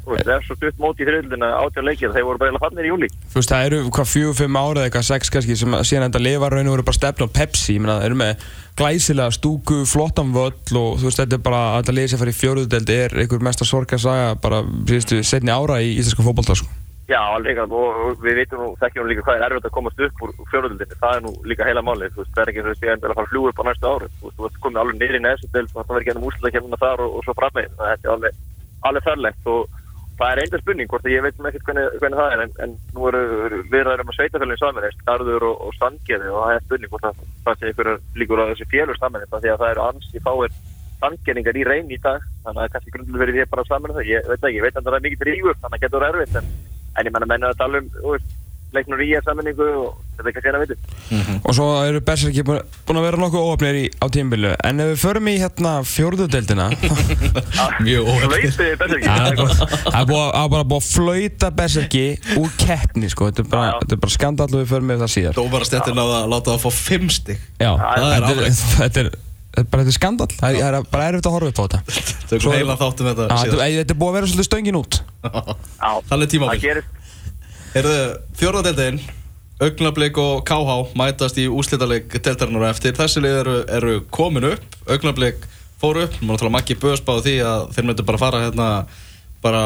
það 0.06 0.32
er 0.34 0.46
svo 0.46 0.56
stutt 0.58 0.80
móti 0.80 1.04
í 1.04 1.08
þriðlina 1.08 1.50
átjá 1.60 1.84
leikir 1.84 2.14
þeir 2.14 2.26
voru 2.28 2.42
bara 2.42 2.62
fannir 2.62 2.88
í 2.88 2.92
júli 2.92 3.10
Þú 3.30 3.38
veist, 3.38 3.52
það 3.52 3.66
eru 3.68 3.80
hvað 3.90 4.10
fjögur, 4.10 4.36
fimm 4.40 4.58
ára 4.60 4.80
eða 4.80 4.88
eitthvað 4.88 5.06
sex 5.10 5.32
kannski 5.34 5.56
sem 5.60 5.78
að 5.78 5.86
síðan 5.90 6.08
enda 6.08 6.22
lifa 6.22 6.50
raun 6.50 6.70
og 6.70 6.76
veru 6.76 6.88
bara 6.88 6.98
stefna 6.98 7.28
á 7.30 7.34
Pepsi, 7.40 7.76
ég 7.76 7.84
meina, 7.84 7.98
það 8.00 8.08
eru 8.08 8.20
með 8.20 8.44
glæsilega 8.80 9.36
stúku, 9.36 9.80
flottan 9.88 10.34
völl 10.34 10.80
og 10.80 11.00
þú 11.00 11.08
veist, 11.08 11.22
þetta 11.22 11.38
er 11.38 11.46
bara, 11.46 11.62
þetta 11.80 11.96
liðið 11.96 12.12
sem 12.14 12.22
fyrir 12.24 12.38
fjóruðdeld 12.40 12.94
er 12.96 13.16
einhver 13.24 13.48
mesta 13.50 13.68
sorgarsaga 13.68 14.36
bara 14.40 14.62
síðustu 14.88 15.24
setni 15.26 15.52
ára 15.52 15.82
í 15.84 15.96
íslenska 15.98 16.24
fótbolta, 16.26 16.56
sko. 16.58 16.80
Já, 17.10 17.18
alveg, 17.34 17.58
og 17.58 17.72
og 17.74 18.20
við 18.22 18.36
veitum 18.38 18.60
nú, 18.62 18.66
þekkjum 18.78 19.08
líka 19.10 19.24
hvað 19.26 19.40
er 19.40 19.44
erfitt 19.48 19.64
að 19.66 19.72
komast 19.74 20.02
upp 20.06 20.20
úr 20.22 20.34
fjóruðildinni, 20.52 20.98
það 21.00 21.16
er 21.16 21.24
nú 21.24 21.32
líka 21.50 21.66
heila 21.66 21.82
málið, 21.82 22.12
þú 22.14 22.22
veist, 22.22 22.30
það 22.36 22.42
er 22.42 22.52
ekki 22.52 22.60
eins 22.60 22.68
og 22.68 22.70
þess 22.70 22.84
að 22.84 22.86
ég 22.86 22.92
er 22.92 23.10
að 23.10 23.18
fara 23.18 23.26
að 23.26 23.32
fljúa 23.32 23.50
upp 23.50 23.60
á 23.60 23.64
næstu 23.66 23.90
ári, 23.90 24.10
þú 24.20 24.28
veist, 24.28 24.36
þú 24.36 24.44
veist, 24.44 24.60
komið 24.62 24.80
alveg 24.82 25.00
niður 25.00 25.18
í 25.18 25.22
neðsum 25.24 25.52
del, 25.56 25.64
það 25.72 25.88
verður 25.90 26.04
ekki 26.04 26.12
ennum 26.14 26.28
úslutakefnina 26.30 26.80
þar 26.84 27.02
og, 27.02 27.16
og 27.18 27.26
svo 27.26 27.34
framveginn, 27.40 27.74
það 27.80 27.90
er 27.96 28.12
alveg, 28.14 28.38
alveg 28.90 29.08
ferlegt 29.08 29.50
og 29.50 29.79
það 30.20 30.32
er 30.32 30.42
einnig 30.42 30.62
spurning, 30.62 30.90
hvort 30.90 31.06
ég 31.10 31.24
veit 31.24 31.38
ekkert 31.50 31.68
hvernig, 31.68 31.86
hvernig 32.02 32.20
það 32.20 32.34
er, 32.34 32.42
en, 32.44 32.56
en 32.64 32.74
nú 32.96 33.06
eru 33.10 33.60
viðræður 33.72 34.04
um 34.04 34.12
að 34.12 34.18
sveitafélagin 34.18 34.60
samanist, 34.60 35.04
Garður 35.06 35.46
og, 35.48 35.62
og 35.66 35.78
Sandgerði 35.78 36.32
og 36.32 36.42
það 36.44 36.56
er 36.56 36.66
spurning 36.66 36.92
hvort 36.92 37.08
að 37.08 37.22
það 37.46 37.60
sé 37.60 37.70
einhverjar 37.70 38.02
líkur 38.20 38.42
á 38.44 38.50
þessi 38.50 38.68
félur 38.74 39.00
samanist, 39.00 39.32
því 39.36 39.54
að 39.54 39.62
það 39.64 39.72
eru 39.74 39.86
ansi 39.86 40.24
fáir 40.26 40.58
sandgerningar 41.00 41.56
í 41.56 41.64
reyn 41.64 41.88
í 41.88 42.00
dag, 42.04 42.26
þannig 42.44 42.66
að 42.66 42.74
kannski 42.74 42.92
grundlega 42.96 43.24
verið 43.24 43.40
ég 43.40 43.54
bara 43.54 43.64
saman 43.70 43.96
það, 43.96 44.10
ég 44.10 44.28
veit 44.28 44.42
ekki, 44.42 44.58
ég 44.58 44.66
veit 44.66 44.76
að 44.76 44.84
það 44.84 44.98
er 44.98 45.06
mikið 45.06 45.22
drígur, 45.24 45.56
þannig 45.62 45.78
að 45.78 45.86
getur 45.86 46.06
erfitt, 46.10 46.36
en 46.36 46.52
en 46.98 47.06
ég 47.06 47.14
menna 47.14 47.50
að 47.50 47.58
tala 47.60 47.80
um 47.80 47.90
leiknur 48.76 49.02
í 49.02 49.10
að 49.18 49.26
sammenningu 49.26 49.66
og 49.80 49.88
þetta 50.18 50.28
er 50.28 50.34
kannski 50.36 50.50
eina 50.50 50.60
veitur 50.62 51.46
Og 51.48 51.56
svo 51.56 51.66
eru 51.88 52.00
Berserki 52.06 52.44
búin 52.46 52.60
búin 52.86 53.00
að 53.00 53.06
vera 53.08 53.20
nokkuð 53.22 53.46
óöfnir 53.50 53.78
í, 53.80 53.84
á 53.98 54.06
tímbilu, 54.12 54.52
en 54.68 54.82
ef 54.84 54.90
við 54.92 55.00
förum 55.02 55.30
í 55.30 55.36
hérna 55.40 55.72
fjórðudeldina, 55.88 56.66
Mjög 57.86 58.10
óvægt 58.12 58.54
Flöyti 58.56 58.68
betur 58.80 59.00
ekki 59.00 59.08
það 59.10 60.04
er 60.04 60.52
bara 60.52 60.66
búið 60.66 60.76
að 60.80 60.90
flauta 60.90 61.50
Berserki 61.56 62.04
úr 62.40 62.52
keppni, 62.60 63.10
sko, 63.12 63.30
þetta 63.30 63.44
er 63.44 63.50
bara, 63.54 63.72
er 63.80 64.02
bara 64.04 64.14
skandall 64.14 64.50
og 64.52 64.62
við 64.62 64.70
förum 64.74 64.90
með 64.90 65.02
það 65.04 65.12
síðar. 65.16 65.38
Dómarastjættin 65.40 66.00
á 66.00 66.04
að 66.04 66.30
láta 66.34 66.54
það 66.54 66.62
fá 66.66 66.70
fimm 66.90 67.10
stig. 67.12 67.42
Já, 67.60 67.72
það 67.80 68.06
er 68.06 68.14
þetta 68.14 68.30
er, 68.30 68.38
afrek. 68.38 68.62
þetta 68.80 69.04
er, 69.04 69.10
bara 69.72 69.82
þetta 69.82 69.94
er 69.94 69.98
skandall, 69.98 70.30
það 70.36 70.54
er, 70.54 70.60
það 70.60 70.78
er 70.80 70.88
bara 70.94 71.10
erfitt 71.10 71.28
að 71.30 71.36
horfa 71.36 71.50
upp 71.50 71.60
á 71.60 71.64
þetta. 71.64 71.82
Tökum 72.30 72.44
Svo- 72.46 72.54
heila 72.54 72.78
þáttum 72.80 73.10
þetta 73.10 73.42
síðan 73.42 73.76
þetta 73.80 73.96
er 73.96 74.00
búið 74.04 74.10
að 74.12 74.18
vera 74.20 74.32
svolítið 74.32 74.50
stöngin 74.50 74.80
út. 74.80 75.00
Já, 75.26 75.90
Þannig 76.10 76.34
tímabil. 76.36 76.82
Það 77.70 77.76
Heyrðu, 77.84 77.98
fjórðadeldin 78.34 78.96
Augnablík 79.62 80.16
og 80.18 80.40
KH 80.48 80.96
mætast 80.98 81.36
í 81.38 81.44
úslitaleg 81.46 82.08
deltarinnar 82.16 82.64
á 82.66 82.72
eftir. 82.72 82.96
Þessi 82.98 83.20
lið 83.22 83.36
eru, 83.44 83.52
eru 83.70 83.92
komin 84.10 84.48
upp. 84.48 84.74
Augnablík 84.90 85.44
fór 85.78 86.00
upp. 86.02 86.16
Náttúrulega 86.18 86.56
Maggi 86.56 86.74
Bös 86.82 87.04
báði 87.06 87.22
því 87.28 87.34
að 87.46 87.62
þeir 87.76 87.86
myndu 87.86 88.06
bara 88.08 88.20
fara 88.24 88.40
hérna 88.42 88.66
bara 89.44 89.62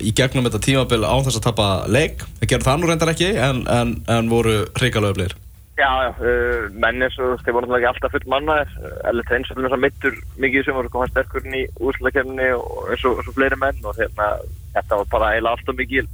í 0.00 0.14
gegnum 0.16 0.48
þetta 0.48 0.62
tímabil 0.64 1.02
án 1.04 1.26
þess 1.26 1.42
að 1.42 1.44
tapa 1.50 1.68
leik. 1.92 2.24
Þeir 2.40 2.52
gerðu 2.54 2.68
það 2.70 2.80
nú 2.80 2.88
reyndar 2.88 3.12
ekki 3.12 3.28
en, 3.36 3.60
en, 3.68 3.92
en 4.16 4.32
voru 4.32 4.56
hrikalögu 4.80 5.18
blir 5.20 5.36
Já, 5.76 5.90
já, 6.06 6.10
uh, 6.24 6.72
menn 6.72 7.04
eins 7.04 7.20
og 7.20 7.36
þeir 7.44 7.58
voru 7.58 7.68
náttúrulega 7.68 7.92
ekki 7.92 7.92
alltaf 7.92 8.16
full 8.16 8.32
mannaðir 8.32 8.74
Ellet 9.12 9.36
eins 9.36 9.52
og 9.52 9.60
að 9.68 9.78
mittur 9.84 10.18
mikið 10.40 10.66
sem 10.66 10.80
voru 10.80 10.90
komað 10.92 11.12
sterkurinn 11.12 11.60
í 11.60 11.62
úrslutakefni 11.80 12.50
og 12.56 12.90
eins 12.92 13.06
og, 13.08 13.22
fleiri 13.36 13.60
menn 13.60 13.84
og 13.84 13.96
hérna, 14.00 14.32
þetta 14.72 15.02
var 15.02 15.14
bara 15.16 15.30
eiginlega 15.32 15.56
alltaf 15.58 15.80
mikið 15.80 16.10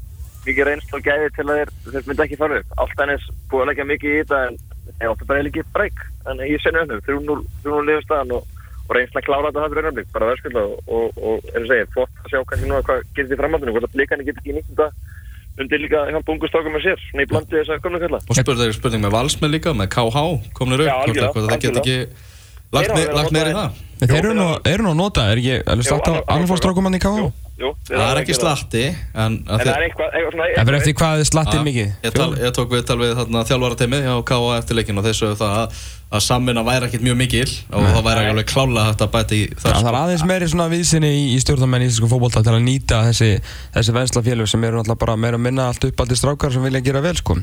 mikið 0.48 0.68
reynslu 0.68 0.98
og 0.98 1.04
gæði 1.06 1.30
til 1.37 1.46
að 1.46 1.58
þeir, 1.58 2.06
myndi 2.08 2.24
ekki 2.26 2.38
fara 2.40 2.61
upp. 2.62 2.76
Allt 2.84 3.02
ennins 3.04 3.26
búið 3.50 3.64
að 3.64 3.68
leggja 3.72 3.88
mikið 3.92 4.14
í 4.14 4.20
þetta 4.22 4.40
en 4.48 4.58
þeir 4.98 5.11
áttu 5.12 5.28
bara 5.28 5.42
ekki 5.50 5.64
breyk 5.76 5.98
en 6.28 6.42
ég 6.48 6.62
senni 6.64 6.82
önnum, 6.84 7.02
3-0 7.06 7.84
liðurstaðan 7.88 8.34
og, 8.38 8.48
og 8.88 8.96
reynsla 8.96 9.22
klára 9.26 9.50
þetta 9.50 9.64
hafður 9.66 9.82
önnumlik 9.84 10.11
bara 10.14 10.30
verðskölda 10.32 10.64
og, 10.64 10.80
og, 10.88 11.20
og 11.20 11.48
eins 11.52 11.64
og 11.64 11.70
segir, 11.72 11.90
flott 11.94 12.22
að 12.24 12.32
sjá 12.32 12.42
kannski 12.50 12.68
nú 12.70 12.78
að 12.78 12.87
hvað 12.88 13.06
gerist 13.16 13.34
í 13.37 13.40
framhaldinu 13.42 13.74
hvort 13.76 13.88
að 13.88 13.96
blíkani 13.96 14.28
get 14.28 14.40
ekki 14.42 14.56
nýtt 14.56 14.72
þetta 14.72 14.88
undir 15.58 15.82
líka 15.82 16.04
hjálpa 16.12 16.32
ungu 16.34 16.48
strákum 16.48 16.74
með 16.76 16.84
sér 16.87 17.00
svona 17.08 17.24
í 17.24 17.28
blandi 17.32 17.56
þess 17.58 17.72
að 17.74 17.80
komna 17.82 18.00
kalla. 18.02 18.20
Og 18.30 18.74
spurning 18.78 19.02
með 19.04 19.14
valsmenn 19.16 19.54
líka 19.54 19.72
með 19.74 19.88
KH 19.96 20.22
komnir 20.54 20.84
upp 20.87 20.92
að- 20.94 21.16
hvort 21.18 21.40
að 21.42 21.48
það 21.50 21.64
get 21.64 21.80
ekki 21.82 21.96
lagt, 22.72 22.88
Þeir 22.88 22.92
hafa 22.92 22.98
ne 22.98 23.04
verið 23.04 23.18
lagt 23.18 23.28
að 23.28 23.37
meira 23.38 23.50
í 23.50 23.59
nota 23.59 23.68
það 23.98 24.09
þeir 24.12 24.18
eru 24.22 24.33
nú, 24.38 24.48
þeir 24.62 24.74
eru 24.76 24.87
nú 24.87 24.90
að 24.94 24.98
nota, 25.02 25.26
er 25.33 25.42
ekki, 25.42 25.61
alveg 25.72 25.87
slagt 25.88 26.09
á 26.09 26.14
annarfórstrákum 26.22 26.88
hann 26.88 26.98
í 26.98 27.02
KH? 27.02 27.28
Jú, 27.59 27.72
Það 27.88 28.11
er 28.12 28.18
ekki 28.20 28.35
slatti 28.38 28.83
en 29.18 29.37
það 29.48 29.62
er 29.72 29.85
eitthvað, 29.88 30.12
eitthvað 30.14 30.35
svona 30.37 30.44
Það 30.52 30.68
verður 30.68 30.76
eftir 30.78 30.94
hvað 31.00 31.14
þið 31.18 31.26
slattir 31.26 31.59
Já, 31.59 31.62
mikið. 31.66 31.88
Ég, 32.04 32.12
tal, 32.14 32.26
ég 32.38 32.52
tók 32.54 32.68
við 32.70 32.83
tal 32.87 32.96
við 33.00 33.14
þarna 33.18 33.40
þjálfarateimið 33.48 34.04
hjá 34.07 34.12
K.A. 34.28 34.52
eftir 34.61 34.78
leikinn 34.78 35.00
og 35.00 35.09
þeir 35.09 35.16
sögðu 35.18 35.38
það 35.40 35.57
að, 35.59 35.81
að 36.14 36.22
samvinna 36.28 36.62
væri 36.68 36.87
ekkert 36.87 37.07
mjög 37.09 37.18
mikil 37.18 37.48
og 37.48 37.88
það 37.88 38.07
væri 38.07 38.28
alveg 38.31 38.52
klála 38.52 38.85
hægt 38.87 39.02
að 39.02 39.11
bæta 39.16 39.35
í 39.35 39.40
það 39.59 39.74
það 39.74 39.90
er 39.90 39.98
aðeins 40.02 40.24
meiri 40.31 40.50
svona 40.52 40.68
viðsynni 40.70 41.11
í, 41.16 41.24
í 41.35 41.40
stjórnarmenn 41.42 41.83
í 41.83 41.88
íslensku 41.90 42.11
fótbolta 42.12 42.44
til 42.46 42.54
að 42.54 42.62
nýta 42.68 43.00
þessi, 43.09 43.33
þessi 43.74 43.96
venslafélög 43.98 44.52
sem 44.54 44.68
eru 44.68 44.78
náttúrulega 44.78 45.02
bara 45.02 45.18
meira 45.18 45.40
að 45.40 45.44
minna 45.48 45.66
allt 45.72 45.88
upp 45.90 46.04
allir 46.07 46.20
strákar 46.22 46.54
sem 46.54 46.62
vilja 46.68 46.85
gera 46.87 47.02
vel, 47.02 47.16
sko. 47.18 47.40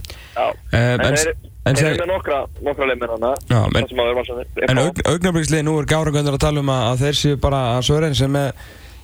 En 1.65 1.71
en- 1.71 1.75
þeir 1.75 1.82
en 1.82 1.82
þeir 1.82 1.86
seg- 1.86 1.93
eru 1.95 2.06
með 2.06 2.12
nokkra, 2.13 2.39
nokkra 2.69 2.86
leimir 2.91 3.10
hana 3.15 3.32
Já, 3.49 3.60
Það 3.65 3.89
sem 3.89 3.99
að 4.01 4.06
vera 4.06 4.17
valsanir 4.19 4.69
En 4.69 4.78
aug, 4.84 4.99
augnablikslega 5.12 5.65
nú 5.65 5.73
er 5.82 5.86
Gárangöndur 5.89 6.36
að 6.38 6.43
tala 6.45 6.60
um 6.62 6.69
að, 6.69 6.82
að 6.91 6.99
þeir 7.06 7.15
séu 7.21 7.36
bara 7.41 7.62
að 7.78 7.86
Sören 7.89 8.15
sem 8.15 8.36
er 8.41 8.51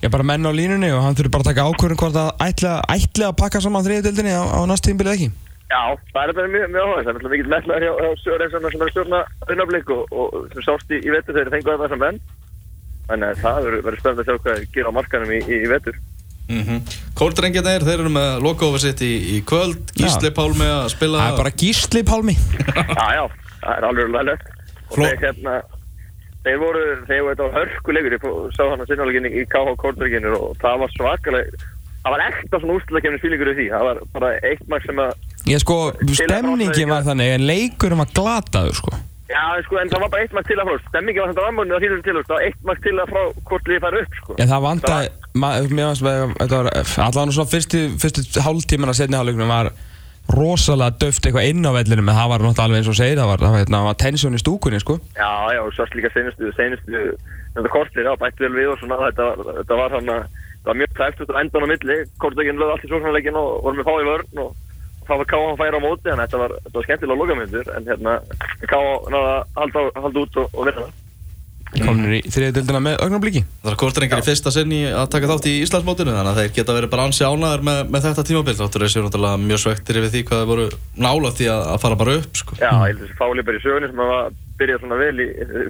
Já, 0.02 0.08
bara 0.10 0.26
menn 0.26 0.46
á 0.46 0.50
línunni 0.50 0.90
og 0.94 1.02
hann 1.04 1.14
þurfi 1.18 1.30
bara 1.30 1.42
að 1.46 1.50
taka 1.52 1.66
ákvörðun 1.70 1.98
hvort 2.02 2.16
að 2.18 2.30
ætla, 2.46 2.72
ætla 2.90 3.28
að 3.30 3.36
pakka 3.38 3.60
saman 3.62 3.84
þriðdeldinni 3.86 4.32
á, 4.34 4.42
á 4.42 4.60
næst 4.66 4.82
tímbilið 4.86 5.14
ekki. 5.14 5.28
Já, 5.70 5.82
það 6.12 6.22
er 6.26 6.32
bara 6.38 6.48
mjög, 6.52 6.66
mjög 6.74 6.82
áhuga 6.82 7.02
Það 7.06 7.14
er 7.22 7.30
mikill 7.32 7.52
metnaður 7.52 7.84
hjá, 7.86 7.92
hjá 8.02 8.10
Sören 8.22 8.50
sem 8.50 8.62
er 8.66 8.66
að 8.82 8.90
stjórna 8.92 9.20
auðnablík 9.46 9.86
og, 9.94 10.02
og 10.10 10.26
sem 10.52 10.62
sást 10.66 10.90
í, 10.90 10.98
í 11.06 11.10
vetur 11.14 11.32
þegar 11.38 11.46
þeir 11.46 11.54
fengu 11.54 11.70
þetta 11.76 11.88
sem 11.94 12.02
menn. 12.02 12.18
Þannig 13.08 13.26
að 13.30 13.40
það 13.46 13.58
verður 13.70 13.98
spennandi 14.02 14.22
að 14.22 14.28
sjá 14.28 14.36
hvað 14.42 15.94
mm 16.48 16.62
-hmm. 16.62 16.80
Kóldrengjarnir, 17.18 17.84
þeir 17.86 18.00
eru 18.00 18.12
með 18.12 18.40
lokaofið 18.46 18.84
sitt 18.86 19.00
í, 19.02 19.12
í 19.36 19.42
kvöld 19.44 19.92
Gísli 19.96 20.30
Já. 20.30 20.34
Pálmi 20.38 20.66
að 20.66 20.88
spila 20.94 21.18
Það 21.18 21.32
er 21.32 21.36
bara 21.42 21.54
gísli 21.62 22.02
pálmi. 22.02 22.34
Já, 22.98 23.06
já, 23.18 23.24
það 23.62 23.76
er 23.76 23.84
alveg 23.90 24.10
leðilegt 24.14 24.46
Og 24.90 24.96
Fló- 24.96 25.06
þeir 25.06 25.20
hérna 25.26 25.54
Þeir 26.42 26.58
voru, 26.58 26.82
þeir 27.06 27.22
voru 27.22 27.34
þetta 27.36 27.52
hörkulegur 27.58 28.12
Ég 28.16 28.24
sá 28.56 28.62
hann 28.70 28.80
að 28.82 28.88
sinnálegin 28.90 29.26
í 29.30 29.44
KH 29.46 29.76
Kórnberginu 29.78 30.34
og 30.34 30.56
það 30.62 30.78
var 30.82 30.90
svakaleg 30.96 31.46
Það 32.02 32.10
var 32.16 32.22
ekta 32.26 32.58
svona 32.58 32.74
úrslutakefni 32.74 33.22
fílingur 33.22 33.52
í 33.52 33.54
því 33.60 33.66
Það 33.70 33.84
var 33.88 34.00
bara 34.12 34.32
eitt 34.42 34.66
mark 34.68 34.82
sem 34.86 34.98
að 34.98 35.12
Ég 35.46 35.58
sko, 35.62 35.76
Til 35.98 36.08
að 36.10 36.18
stemningin 36.18 36.90
var 36.90 37.02
þannig 37.06 37.32
en 37.36 37.46
leikurinn 37.46 37.98
var 37.98 38.10
glataður, 38.14 38.74
sko. 38.78 38.92
Já, 39.32 39.44
sko, 39.66 39.78
en 39.80 39.90
það 39.90 40.02
var 40.04 40.10
bara 40.12 40.22
eitt 40.26 40.34
mark 40.36 40.46
til 40.50 40.58
að 40.60 40.68
frá 40.68 40.88
Stemmingi 40.88 41.22
var 41.22 41.30
þetta 41.32 41.46
rammurinn 41.46 41.74
að 41.76 41.84
þýður 41.84 42.02
til 42.06 42.14
var 42.18 42.44
eitt 42.46 42.64
mark 42.68 42.82
til 42.84 42.94
að 42.98 43.12
frá 43.12 43.22
hvort 43.48 43.70
liðið 43.70 43.84
færi 43.86 44.02
upp, 44.02 44.16
sko 44.20 44.36
Já, 44.38 44.44
það 44.52 44.64
vantaði, 44.66 45.08
ma- 45.08 45.21
mér 45.34 45.88
fannst 45.88 46.04
að 46.04 46.34
þetta 46.36 46.58
var, 46.58 46.70
allavega 47.06 47.36
svona 47.38 47.52
fyrstu, 47.54 47.82
fyrstu 48.02 48.44
hálftíman 48.44 48.92
að 48.92 49.00
setja 49.00 49.20
hálfleikunum 49.20 49.52
var 49.52 49.72
rosalega 50.32 50.98
döft 51.02 51.26
eitthvað 51.26 51.48
inn 51.50 51.66
á 51.66 51.72
vellinum 51.74 52.08
en 52.08 52.18
það 52.18 52.28
var 52.30 52.44
náttúrulega 52.44 52.66
alveg 52.68 52.82
eins 52.82 52.90
og 52.92 52.98
segir, 52.98 53.18
það 53.18 53.30
var, 53.32 53.42
það 53.42 53.54
var, 53.54 53.62
hérna, 53.62 53.78
það 53.78 53.88
var 53.88 53.98
tensjón 54.04 54.38
í 54.38 54.42
stúkunni, 54.42 54.80
sko. 54.82 54.98
Já, 55.16 55.32
já, 55.56 55.62
svo 55.74 55.86
líka 55.98 56.12
senustu, 56.14 56.52
senustu 56.58 57.04
Þetta 57.52 57.68
kortir, 57.68 58.06
já, 58.06 58.14
bætti 58.16 58.46
vel 58.46 58.54
við 58.56 58.70
og 58.72 58.78
svona 58.80 58.96
Þetta, 59.10 59.26
þetta 59.58 59.76
var 59.76 59.96
hann 59.98 60.12
að 60.14 60.22
Það 60.62 60.70
var 60.70 60.78
mjög 60.78 60.92
tæft 60.94 61.22
út 61.22 61.32
á 61.34 61.40
endan 61.40 61.64
á 61.66 61.72
milli 61.72 61.96
Kortlegin 62.22 62.60
lögði 62.60 62.74
allt 62.76 62.84
í 62.86 62.90
sóknarleikin 62.92 63.38
og 63.38 63.48
voru 63.64 63.78
með 63.80 63.88
fá 63.88 63.94
í 63.98 64.06
vörn 64.06 64.42
og 64.44 64.52
það 65.08 65.18
var 65.18 65.28
Káa 65.32 65.46
hann 65.48 65.58
færa 65.58 65.80
á 65.82 65.86
móti 65.86 66.12
en 66.12 66.22
þetta 66.22 66.42
var, 66.42 66.54
þetta 66.62 66.78
var 66.78 66.86
skemmtilega 66.86 67.18
lokamyndur 67.22 67.70
en 67.74 67.88
hérna 67.90 68.12
náða 68.70 69.32
að 69.32 69.56
halda, 69.58 69.82
halda 70.04 70.22
út 70.22 70.38
og, 70.38 70.54
og 70.54 70.68
vinna 70.68 70.84
það 70.84 71.01
Komnir 71.72 72.12
í 72.18 72.20
þriðdeldina 72.28 72.80
með 72.84 72.98
augnabliki. 73.00 73.40
Það 73.62 73.70
er 73.72 73.76
Kóldrengjar 73.80 74.20
í 74.20 74.26
fyrsta 74.26 74.50
sinn 74.52 74.72
í 74.76 74.80
að 74.92 75.06
taka 75.14 75.28
þátt 75.30 75.46
í 75.48 75.52
Íslandsmótinu 75.64 76.12
þannig 76.12 76.32
að 76.34 76.40
þeir 76.42 76.50
geta 76.58 76.74
verið 76.76 76.90
bara 76.92 77.06
ansi 77.08 77.24
ánæður 77.24 77.62
með, 77.64 77.78
með 77.94 78.04
þetta 78.08 78.24
tímabil 78.28 78.54
Þáttur 78.58 78.84
þessi 78.84 79.04
náttúrulega 79.06 79.40
mjög 79.46 79.62
svektir 79.62 79.98
yfir 80.02 80.12
því 80.12 80.22
hvað 80.28 80.42
þeir 80.42 80.50
voru 80.52 80.66
nála 81.06 81.30
því 81.38 81.48
að, 81.54 81.62
að 81.72 81.80
fara 81.86 81.98
bara 82.02 82.16
upp 82.20 82.40
sko. 82.42 82.58
Já, 82.60 82.68
ég 82.68 82.84
held 82.92 83.00
þessi 83.06 83.16
fáli 83.22 83.46
bara 83.48 83.56
í 83.56 83.64
sögunni 83.64 83.88
sem 83.88 84.02
að 84.04 84.36
byrja 84.60 84.78
svona 84.82 84.98
vel 85.00 85.24
í 85.24 85.26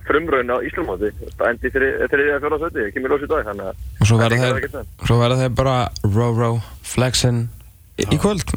frumraun 0.09 0.51
á 0.53 0.57
Íslamóti 0.67 1.13
það 1.39 1.47
endi 1.53 1.71
þriðið 1.77 2.35
að 2.35 2.43
fjóra 2.43 2.59
söti, 2.65 2.87
kemur 2.97 3.15
ljós 3.15 3.23
í 3.23 3.31
dag 3.31 3.47
þannig 3.47 3.71
að 3.71 4.03
Og 4.03 4.11
svo 4.11 4.19
það 4.19 4.25
er 4.27 4.35
verða 4.35 4.43
ekki 4.43 4.51
að 4.51 4.59
þeir, 4.59 4.75
það. 4.75 5.07
svo 5.07 5.19
verða 5.23 5.39
þeir 5.45 5.55
bara 5.63 5.77
row-row, 6.19 6.59
flexin 6.93 7.39
í, 7.95 8.09
í 8.11 8.19
kvöld, 8.19 8.53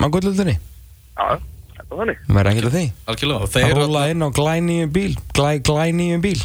Það 2.25 2.41
að 2.67 2.75
því. 2.75 2.85
Algjörlega 3.13 3.45
og 3.45 3.51
Það 3.53 3.61
þeir, 3.69 3.77
rúla 3.79 4.03
inn 4.11 4.25
á 4.25 4.29
glænýjum 4.35 4.93
bíl, 4.95 5.11
glæ, 5.37 5.49
glænýjum 5.69 6.23
bíl. 6.25 6.39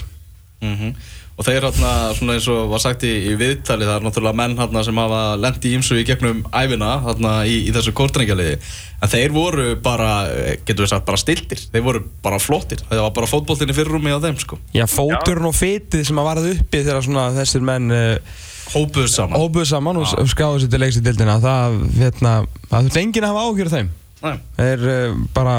Mm 0.60 0.94
og 1.40 1.46
þeir 1.46 1.64
hérna, 1.64 1.90
svona 2.12 2.34
eins 2.36 2.46
og 2.52 2.66
var 2.68 2.82
sagt 2.82 3.04
í, 3.08 3.10
í 3.30 3.36
viðtali 3.40 3.86
það 3.88 3.94
er 3.94 4.04
náttúrulega 4.04 4.36
menn 4.36 4.58
hérna 4.58 4.82
sem 4.84 4.98
hafa 5.00 5.20
lent 5.40 5.64
í 5.64 5.72
ímsu 5.72 5.96
í 5.96 6.04
gegnum 6.04 6.42
æfina 6.52 6.90
hérna 7.06 7.32
í, 7.48 7.54
í 7.64 7.72
þessu 7.72 7.94
kortrengjaliði 7.96 8.58
en 9.00 9.08
þeir 9.14 9.32
voru 9.32 9.70
bara, 9.80 10.10
eh, 10.28 10.58
getur 10.68 10.84
við 10.84 10.92
sagt, 10.92 11.06
bara 11.08 11.20
stiltir 11.20 11.62
þeir 11.72 11.86
voru 11.86 12.04
bara 12.20 12.42
flottir, 12.42 12.84
það 12.90 13.04
var 13.06 13.16
bara 13.16 13.30
fótboltinni 13.30 13.76
fyrir 13.76 13.94
rúmi 13.94 14.12
á 14.12 14.20
þeim 14.20 14.36
sko. 14.42 14.60
Já, 14.76 14.84
fóturinn 14.84 15.48
og 15.48 15.56
fitið 15.56 16.04
sem 16.10 16.20
að 16.20 16.28
varð 16.28 16.50
uppi 16.52 16.84
þegar 16.84 17.06
svona 17.08 17.26
þessir 17.38 17.64
menn 17.64 17.96
uh, 17.96 18.38
hópuð 18.74 19.08
saman. 19.08 19.40
hópuð 19.40 19.68
saman 19.72 20.02
og 20.02 20.28
skráðu 20.28 20.60
sér 20.60 20.74
til 20.74 20.84
leiks 20.84 21.00
í 21.00 21.04
dildina 21.06 21.40
það, 21.40 21.80
hérna, 21.96 22.34
það 22.68 22.90
þurft 22.90 23.00
enginn 23.00 23.30
að 23.30 23.32
hafa 23.32 23.48
ágjörð 23.48 23.78
þeim. 23.78 23.92
Nei. 24.20 24.34
þeir 24.58 24.82
uh, 24.92 25.20
bara, 25.32 25.54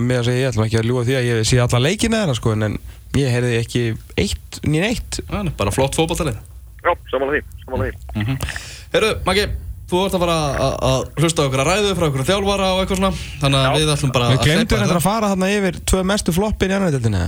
með 0.00 0.22
að 0.22 0.30
segja, 0.30 0.40
ég 0.40 0.54
ætlum 0.54 0.64
ekki 0.64 0.80
að 0.80 0.88
ljúa 0.88 1.04
því 1.04 1.18
að 1.18 1.26
ég 1.28 1.42
sé 1.44 1.60
alla 1.60 1.82
leikina 1.84 2.22
þeirra 2.22 2.38
sko 2.38 2.54
en 2.56 2.78
ég 3.16 3.30
heyrði 3.32 3.54
ekki 3.62 3.82
eitt, 4.20 4.60
nýn 4.68 4.84
eitt 4.84 5.20
Nei, 5.30 5.52
bara 5.56 5.70
flott 5.74 5.94
fótboltalið 5.96 6.36
Já, 6.84 6.92
samanlega 7.10 7.40
því, 7.40 7.42
samanlega 7.64 7.92
því. 8.14 8.36
Herru, 8.92 9.10
Maggi, 9.26 9.44
þú 9.90 9.96
ert 10.06 10.14
að 10.14 10.22
fara 10.24 10.36
að- 10.66 10.78
að 10.88 11.00
hlusta 11.22 11.38
á 11.42 11.44
okkur 11.48 11.62
að 11.64 11.68
ræðu 11.72 11.90
frá 11.98 12.06
okkur 12.08 12.24
þjálfara 12.28 12.66
og 12.74 12.78
eitthvað 12.82 12.98
svona 13.00 13.12
Þannig 13.42 13.58
að 13.58 13.64
Já. 13.64 13.70
við 13.78 13.88
ætlum 13.96 14.12
bara 14.14 14.26
Við 14.30 14.42
glemtum 14.44 14.78
þetta 14.82 14.96
að 14.98 15.06
fara 15.08 15.26
þarna 15.32 15.48
yfir 15.56 15.74
tvö 15.88 16.00
mestu 16.04 16.30
floppin 16.36 16.70
í 16.70 16.74
annar 16.76 16.92
dildina 16.94 17.22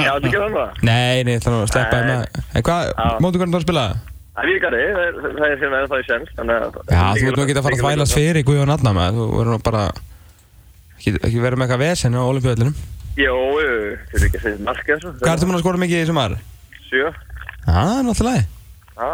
Já, 0.00 0.10
þetta 0.14 0.26
ekki 0.30 0.40
þannig 0.40 0.56
það. 0.56 0.70
Nei, 0.82 1.16
nei, 1.28 1.36
þannig 1.38 1.60
að 1.60 1.72
sleppa 1.74 1.96
að 2.00 2.06
En 2.54 2.62
hvað, 2.62 2.82
mótu 3.20 3.36
hvernig 3.36 3.54
þú 3.54 3.58
að 3.60 3.66
spila? 3.66 3.84
Það? 3.90 3.96
Það 4.30 4.40
er 4.40 4.48
vikari, 4.54 4.80
það 4.96 5.04
er- 5.04 5.18
það 5.20 5.44
er 5.44 5.56
hérna 5.60 5.78
ennþá 5.82 5.96
í 6.00 6.06
sens, 6.08 6.28
þannig 6.38 6.56
að... 6.56 6.62
Já, 6.88 7.04
þú 7.20 7.24
ert 7.28 7.40
ekki 7.44 7.58
að 12.40 12.74
að 13.16 13.18
nú 13.18 13.18
ekki, 13.18 13.18
ekki 13.18 13.18
Jó, 13.18 13.34
þú 14.10 14.20
er 14.20 14.24
ekki 14.28 14.38
að 14.38 14.44
segja 14.46 14.62
marka 14.64 14.88
þessu. 14.94 15.12
Hvað 15.18 15.34
ertu 15.34 15.46
múin 15.48 15.58
að 15.58 15.64
skora 15.64 15.82
mikið 15.82 16.02
í 16.02 16.08
sumar? 16.08 16.36
Sjö. 16.86 17.10
Já, 17.66 17.74
það 17.74 18.02
náttúrulega 18.06 18.44
Já, 19.00 19.08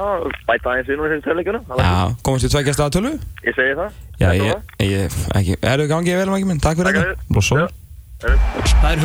bæta 0.49 0.73
aðeins 0.73 0.89
inn 0.91 1.03
úr 1.03 1.13
þessu 1.13 1.23
töluleikuna. 1.23 1.61
Já, 1.79 1.93
komast 2.27 2.47
í 2.47 2.51
tveikjast 2.51 2.83
aðtölu? 2.83 3.13
Ég 3.47 3.55
segi 3.55 3.75
það. 3.79 3.91
Já, 4.19 4.27
Þetta 4.27 4.47
ég, 4.49 4.91
ég, 4.91 5.19
ekki, 5.39 5.59
eru 5.63 5.87
gangið 5.93 6.19
vel, 6.19 6.31
Maggi 6.33 6.49
minn, 6.49 6.63
takk 6.63 6.81
fyrir 6.81 6.97
Takk 6.97 6.99
þetta 6.99 7.15
fyrir. 7.15 7.21
Blóð 7.31 9.05